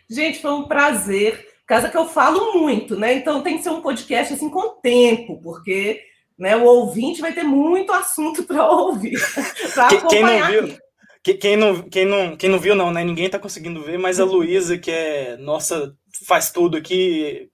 Gente, 0.10 0.42
foi 0.42 0.52
um 0.52 0.68
prazer. 0.68 1.48
Casa 1.66 1.90
que 1.90 1.98
eu 1.98 2.08
falo 2.08 2.60
muito, 2.60 2.96
né? 2.96 3.14
Então 3.14 3.42
tem 3.42 3.58
que 3.58 3.64
ser 3.64 3.70
um 3.70 3.82
podcast 3.82 4.34
assim 4.34 4.50
com 4.50 4.80
tempo, 4.82 5.42
porque 5.42 6.02
né, 6.38 6.56
o 6.56 6.64
ouvinte 6.64 7.22
vai 7.22 7.34
ter 7.34 7.44
muito 7.44 7.92
assunto 7.92 8.44
para 8.44 8.70
ouvir. 8.70 9.18
quem 10.10 10.22
não 10.22 10.48
viu, 10.48 10.78
quem 11.24 11.58
não, 11.58 11.82
quem, 11.82 12.06
não, 12.06 12.38
quem 12.38 12.50
não 12.50 12.60
viu, 12.60 12.76
não, 12.76 12.92
né? 12.92 13.04
Ninguém 13.04 13.26
está 13.26 13.40
conseguindo 13.40 13.82
ver, 13.82 13.98
mas 13.98 14.20
a 14.20 14.26
Luísa, 14.26 14.78
que 14.78 14.92
é 14.92 15.38
nossa, 15.38 15.96
faz 16.28 16.52
tudo 16.52 16.78
aqui, 16.78 17.50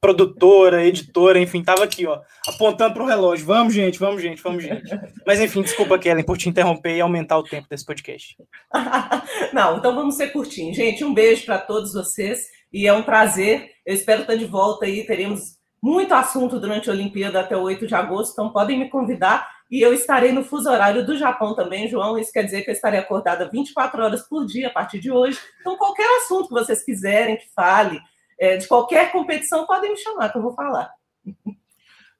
produtora, 0.00 0.84
editora, 0.84 1.38
enfim, 1.38 1.62
tava 1.62 1.84
aqui, 1.84 2.06
ó, 2.06 2.20
apontando 2.46 2.94
pro 2.94 3.06
relógio. 3.06 3.46
Vamos, 3.46 3.74
gente, 3.74 3.98
vamos, 3.98 4.22
gente, 4.22 4.42
vamos, 4.42 4.62
gente. 4.62 4.88
Mas 5.26 5.40
enfim, 5.40 5.62
desculpa, 5.62 5.98
Kellen, 5.98 6.24
por 6.24 6.36
te 6.36 6.48
interromper 6.48 6.96
e 6.96 7.00
aumentar 7.00 7.38
o 7.38 7.42
tempo 7.42 7.66
desse 7.68 7.84
podcast. 7.84 8.36
Não, 9.52 9.78
então 9.78 9.94
vamos 9.94 10.16
ser 10.16 10.28
curtinho. 10.28 10.74
Gente, 10.74 11.04
um 11.04 11.14
beijo 11.14 11.44
para 11.44 11.58
todos 11.58 11.92
vocês 11.92 12.46
e 12.72 12.86
é 12.86 12.92
um 12.92 13.02
prazer. 13.02 13.70
Eu 13.84 13.94
espero 13.94 14.22
estar 14.22 14.36
de 14.36 14.44
volta 14.44 14.86
aí. 14.86 15.04
Teremos 15.04 15.56
muito 15.82 16.14
assunto 16.14 16.58
durante 16.58 16.90
a 16.90 16.92
Olimpíada 16.92 17.40
até 17.40 17.56
o 17.56 17.62
8 17.62 17.86
de 17.86 17.94
agosto, 17.94 18.32
então 18.32 18.52
podem 18.52 18.78
me 18.78 18.88
convidar. 18.88 19.48
E 19.70 19.80
eu 19.80 19.92
estarei 19.92 20.30
no 20.30 20.44
fuso 20.44 20.70
horário 20.70 21.04
do 21.04 21.16
Japão 21.16 21.54
também, 21.54 21.88
João. 21.88 22.16
Isso 22.18 22.32
quer 22.32 22.44
dizer 22.44 22.62
que 22.62 22.70
eu 22.70 22.74
estarei 22.74 23.00
acordada 23.00 23.50
24 23.50 24.02
horas 24.02 24.22
por 24.28 24.46
dia 24.46 24.68
a 24.68 24.70
partir 24.70 25.00
de 25.00 25.10
hoje. 25.10 25.38
Então, 25.60 25.76
qualquer 25.76 26.06
assunto 26.18 26.48
que 26.48 26.54
vocês 26.54 26.84
quiserem 26.84 27.36
que 27.36 27.46
fale, 27.54 28.00
é, 28.38 28.56
de 28.56 28.66
qualquer 28.66 29.12
competição, 29.12 29.66
podem 29.66 29.90
me 29.90 29.96
chamar, 29.96 30.30
que 30.30 30.38
eu 30.38 30.42
vou 30.42 30.54
falar. 30.54 30.90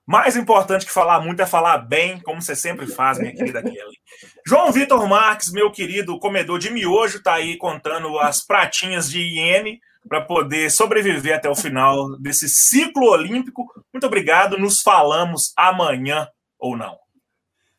Mais 0.06 0.36
importante 0.36 0.86
que 0.86 0.92
falar 0.92 1.20
muito 1.20 1.42
é 1.42 1.46
falar 1.46 1.78
bem, 1.78 2.20
como 2.20 2.40
você 2.40 2.54
sempre 2.54 2.86
faz, 2.86 3.18
minha 3.18 3.34
querida 3.34 3.60
Kelly. 3.60 3.98
João 4.46 4.70
Vitor 4.70 5.04
Marques, 5.08 5.50
meu 5.50 5.70
querido 5.72 6.16
comedor 6.20 6.60
de 6.60 6.70
miojo, 6.70 7.18
está 7.18 7.34
aí 7.34 7.56
contando 7.56 8.16
as 8.20 8.44
pratinhas 8.46 9.10
de 9.10 9.20
iene 9.20 9.80
para 10.08 10.20
poder 10.20 10.70
sobreviver 10.70 11.36
até 11.36 11.50
o 11.50 11.56
final 11.56 12.16
desse 12.18 12.48
ciclo 12.48 13.10
olímpico. 13.10 13.66
Muito 13.92 14.06
obrigado. 14.06 14.56
Nos 14.56 14.80
falamos 14.80 15.52
amanhã 15.56 16.28
ou 16.56 16.76
não. 16.76 16.96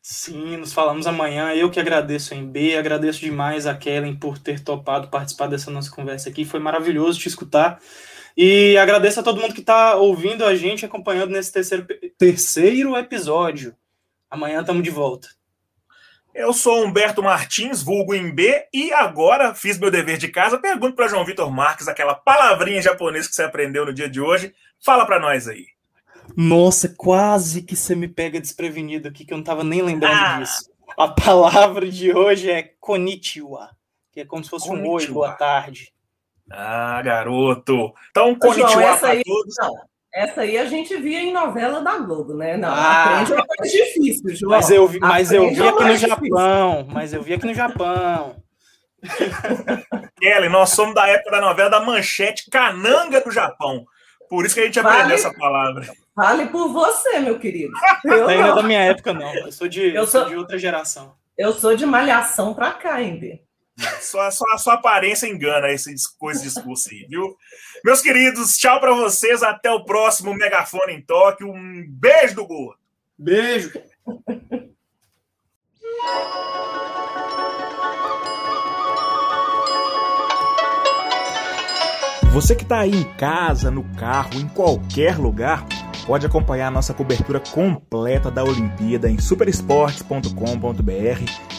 Sim, 0.02 0.58
nos 0.58 0.72
falamos 0.72 1.06
amanhã. 1.06 1.54
Eu 1.54 1.70
que 1.70 1.80
agradeço 1.80 2.34
a 2.34 2.36
MB, 2.36 2.76
agradeço 2.76 3.20
demais 3.20 3.66
a 3.66 3.74
Kellen 3.74 4.16
por 4.16 4.38
ter 4.38 4.60
topado 4.62 5.08
participar 5.08 5.48
dessa 5.48 5.70
nossa 5.70 5.90
conversa 5.90 6.28
aqui. 6.28 6.44
Foi 6.44 6.60
maravilhoso 6.60 7.18
te 7.18 7.28
escutar. 7.28 7.80
E 8.40 8.78
agradeço 8.78 9.18
a 9.18 9.22
todo 9.24 9.40
mundo 9.40 9.52
que 9.52 9.58
está 9.58 9.96
ouvindo 9.96 10.44
a 10.44 10.54
gente, 10.54 10.86
acompanhando 10.86 11.32
nesse 11.32 11.52
terceiro, 11.52 11.84
terceiro 12.16 12.96
episódio. 12.96 13.74
Amanhã 14.30 14.60
estamos 14.60 14.84
de 14.84 14.90
volta. 14.90 15.26
Eu 16.32 16.52
sou 16.52 16.84
Humberto 16.84 17.20
Martins, 17.20 17.82
vulgo 17.82 18.14
em 18.14 18.32
B, 18.32 18.68
e 18.72 18.92
agora 18.92 19.56
fiz 19.56 19.76
meu 19.76 19.90
dever 19.90 20.18
de 20.18 20.28
casa. 20.28 20.56
Pergunto 20.56 20.94
para 20.94 21.08
João 21.08 21.24
Vitor 21.24 21.50
Marques 21.50 21.88
aquela 21.88 22.14
palavrinha 22.14 22.80
japonesa 22.80 23.28
que 23.28 23.34
você 23.34 23.42
aprendeu 23.42 23.84
no 23.84 23.92
dia 23.92 24.08
de 24.08 24.20
hoje. 24.20 24.54
Fala 24.78 25.04
para 25.04 25.18
nós 25.18 25.48
aí. 25.48 25.66
Nossa, 26.36 26.94
quase 26.96 27.62
que 27.62 27.74
você 27.74 27.96
me 27.96 28.06
pega 28.06 28.40
desprevenido 28.40 29.08
aqui, 29.08 29.24
que 29.24 29.32
eu 29.32 29.36
não 29.36 29.42
estava 29.42 29.64
nem 29.64 29.82
lembrando 29.82 30.14
ah. 30.14 30.38
disso. 30.38 30.70
A 30.96 31.08
palavra 31.08 31.90
de 31.90 32.14
hoje 32.14 32.48
é 32.48 32.62
konnichiwa, 32.78 33.70
que 34.12 34.20
é 34.20 34.24
como 34.24 34.44
se 34.44 34.50
fosse 34.50 34.68
konnichiwa. 34.68 34.92
um 34.92 34.94
oi, 34.94 35.06
boa 35.08 35.32
tarde. 35.32 35.92
Ah, 36.50 37.00
garoto. 37.02 37.92
Então, 38.10 38.34
konnichiwa 38.34 38.96
para 38.96 39.22
todos. 39.22 39.54
Não, 39.58 39.74
essa 40.12 40.40
aí 40.40 40.56
a 40.56 40.64
gente 40.64 40.96
via 40.96 41.20
em 41.20 41.32
novela 41.32 41.80
da 41.80 41.98
Globo, 41.98 42.34
né? 42.34 42.56
Não, 42.56 42.70
ah, 42.70 43.20
aprende 43.20 43.32
é 43.34 43.36
mais 43.36 43.72
difícil, 43.72 44.34
João. 44.34 44.52
Mas 44.52 44.70
eu, 44.70 44.88
vi, 44.88 44.98
mas 44.98 45.32
eu 45.32 45.50
vi 45.50 45.68
aqui 45.68 45.84
no 45.84 45.94
difícil. 45.94 46.08
Japão. 46.08 46.88
Mas 46.90 47.12
eu 47.12 47.22
vi 47.22 47.34
aqui 47.34 47.46
no 47.46 47.54
Japão. 47.54 48.36
Kelly, 50.18 50.48
nós 50.48 50.70
somos 50.70 50.94
da 50.94 51.06
época 51.06 51.30
da 51.30 51.40
novela 51.40 51.70
da 51.70 51.80
Manchete 51.80 52.50
Cananga 52.50 53.20
do 53.20 53.30
Japão. 53.30 53.84
Por 54.28 54.44
isso 54.44 54.54
que 54.54 54.60
a 54.60 54.64
gente 54.64 54.80
vale, 54.80 54.96
aprendeu 54.96 55.14
essa 55.16 55.32
palavra. 55.34 55.86
Vale 56.14 56.46
por 56.46 56.68
você, 56.72 57.20
meu 57.20 57.38
querido. 57.38 57.72
Eu 58.04 58.26
não 58.26 58.30
é 58.30 58.54
da 58.54 58.62
minha 58.62 58.82
época, 58.82 59.12
não. 59.12 59.32
Eu 59.34 59.52
sou 59.52 59.68
de, 59.68 59.94
eu 59.94 60.06
sou, 60.06 60.24
de 60.26 60.36
outra 60.36 60.58
geração. 60.58 61.14
Eu 61.36 61.52
sou 61.52 61.76
de 61.76 61.86
malhação 61.86 62.52
pra 62.52 62.72
cá, 62.72 62.94
ainda. 62.94 63.38
Só, 64.00 64.30
só 64.30 64.44
a 64.52 64.58
sua 64.58 64.74
aparência 64.74 65.28
engana 65.28 65.70
esse 65.70 65.94
coisa 66.18 66.40
de 66.40 66.48
discurso 66.48 66.88
aí, 66.90 67.06
viu? 67.08 67.36
Meus 67.84 68.00
queridos, 68.00 68.56
tchau 68.56 68.80
para 68.80 68.92
vocês. 68.92 69.42
Até 69.42 69.70
o 69.70 69.84
próximo 69.84 70.34
Megafone 70.34 70.94
em 70.94 71.02
Tóquio. 71.02 71.48
Um 71.48 71.84
beijo 71.88 72.34
do 72.34 72.46
Gordo. 72.46 72.80
Beijo. 73.16 73.72
Você 82.32 82.54
que 82.54 82.62
está 82.62 82.80
aí 82.80 82.94
em 82.94 83.16
casa, 83.16 83.70
no 83.70 83.82
carro, 83.96 84.34
em 84.34 84.48
qualquer 84.48 85.18
lugar 85.18 85.66
pode 86.08 86.24
acompanhar 86.24 86.72
nossa 86.72 86.94
cobertura 86.94 87.38
completa 87.38 88.30
da 88.30 88.42
Olimpíada 88.42 89.10
em 89.10 89.18
superesportes.com.br, 89.18 90.32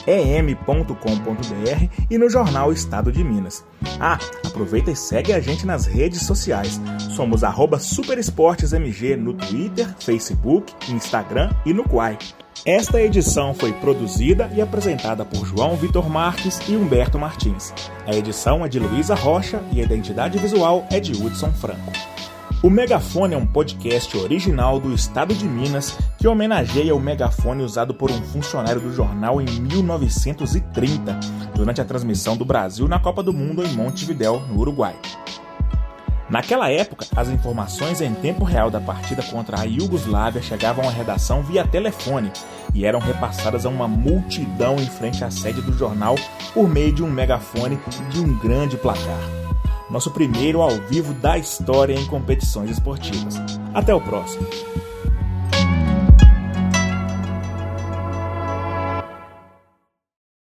em.com.br 0.07 1.89
e 2.09 2.17
no 2.17 2.27
jornal 2.27 2.73
Estado 2.73 3.11
de 3.11 3.23
Minas. 3.23 3.63
Ah, 3.99 4.17
aproveita 4.43 4.89
e 4.89 4.95
segue 4.95 5.31
a 5.33 5.39
gente 5.39 5.67
nas 5.67 5.85
redes 5.85 6.23
sociais. 6.23 6.81
Somos 7.15 7.41
superesportesmg 7.79 9.15
no 9.17 9.35
Twitter, 9.35 9.87
Facebook, 9.99 10.73
Instagram 10.91 11.51
e 11.63 11.71
no 11.71 11.83
Quai. 11.83 12.17
Esta 12.65 12.99
edição 12.99 13.53
foi 13.53 13.71
produzida 13.73 14.49
e 14.55 14.61
apresentada 14.61 15.23
por 15.23 15.45
João 15.45 15.75
Vitor 15.75 16.09
Marques 16.09 16.59
e 16.67 16.75
Humberto 16.75 17.19
Martins. 17.19 17.71
A 18.07 18.15
edição 18.15 18.65
é 18.65 18.67
de 18.67 18.79
Luísa 18.79 19.13
Rocha 19.13 19.61
e 19.71 19.79
a 19.79 19.83
identidade 19.83 20.39
visual 20.39 20.87
é 20.89 20.99
de 20.99 21.11
Hudson 21.11 21.53
Franco. 21.53 21.91
O 22.61 22.69
Megafone 22.69 23.35
é 23.35 23.37
um 23.37 23.45
podcast 23.45 24.17
original 24.17 24.81
do 24.81 24.93
estado 24.93 25.33
de 25.33 25.45
Minas 25.45 25.97
que 26.17 26.27
homenageia 26.27 26.93
o 26.93 26.99
megafone 26.99 27.63
usado 27.63 27.93
por 27.93 28.11
um 28.11 28.21
funcionário 28.21 28.81
do 28.81 28.93
jornal 28.93 29.39
em 29.39 29.45
1930, 29.45 31.17
durante 31.55 31.79
a 31.79 31.85
transmissão 31.85 32.35
do 32.35 32.43
Brasil 32.43 32.85
na 32.85 32.99
Copa 32.99 33.23
do 33.23 33.31
Mundo 33.31 33.63
em 33.63 33.71
Montevidéu, 33.71 34.41
no 34.49 34.59
Uruguai. 34.59 34.93
Naquela 36.29 36.69
época, 36.69 37.05
as 37.15 37.29
informações 37.29 38.01
em 38.01 38.13
tempo 38.13 38.43
real 38.43 38.69
da 38.69 38.81
partida 38.81 39.23
contra 39.23 39.61
a 39.61 39.63
Iugoslávia 39.63 40.41
chegavam 40.41 40.85
à 40.85 40.91
redação 40.91 41.41
via 41.41 41.65
telefone 41.65 42.29
e 42.73 42.85
eram 42.85 42.99
repassadas 42.99 43.65
a 43.65 43.69
uma 43.69 43.87
multidão 43.87 44.75
em 44.75 44.85
frente 44.85 45.23
à 45.23 45.31
sede 45.31 45.61
do 45.61 45.71
jornal 45.77 46.15
por 46.53 46.67
meio 46.67 46.91
de 46.91 47.01
um 47.01 47.09
megafone 47.09 47.79
e 47.87 48.11
de 48.11 48.19
um 48.19 48.37
grande 48.37 48.75
placar 48.75 49.38
nosso 49.89 50.11
primeiro 50.11 50.61
ao 50.61 50.71
vivo 50.71 51.13
da 51.13 51.37
história 51.37 51.93
em 51.93 52.05
competições 52.05 52.69
esportivas. 52.69 53.35
Até 53.73 53.93
o 53.93 54.01
próximo! 54.01 54.47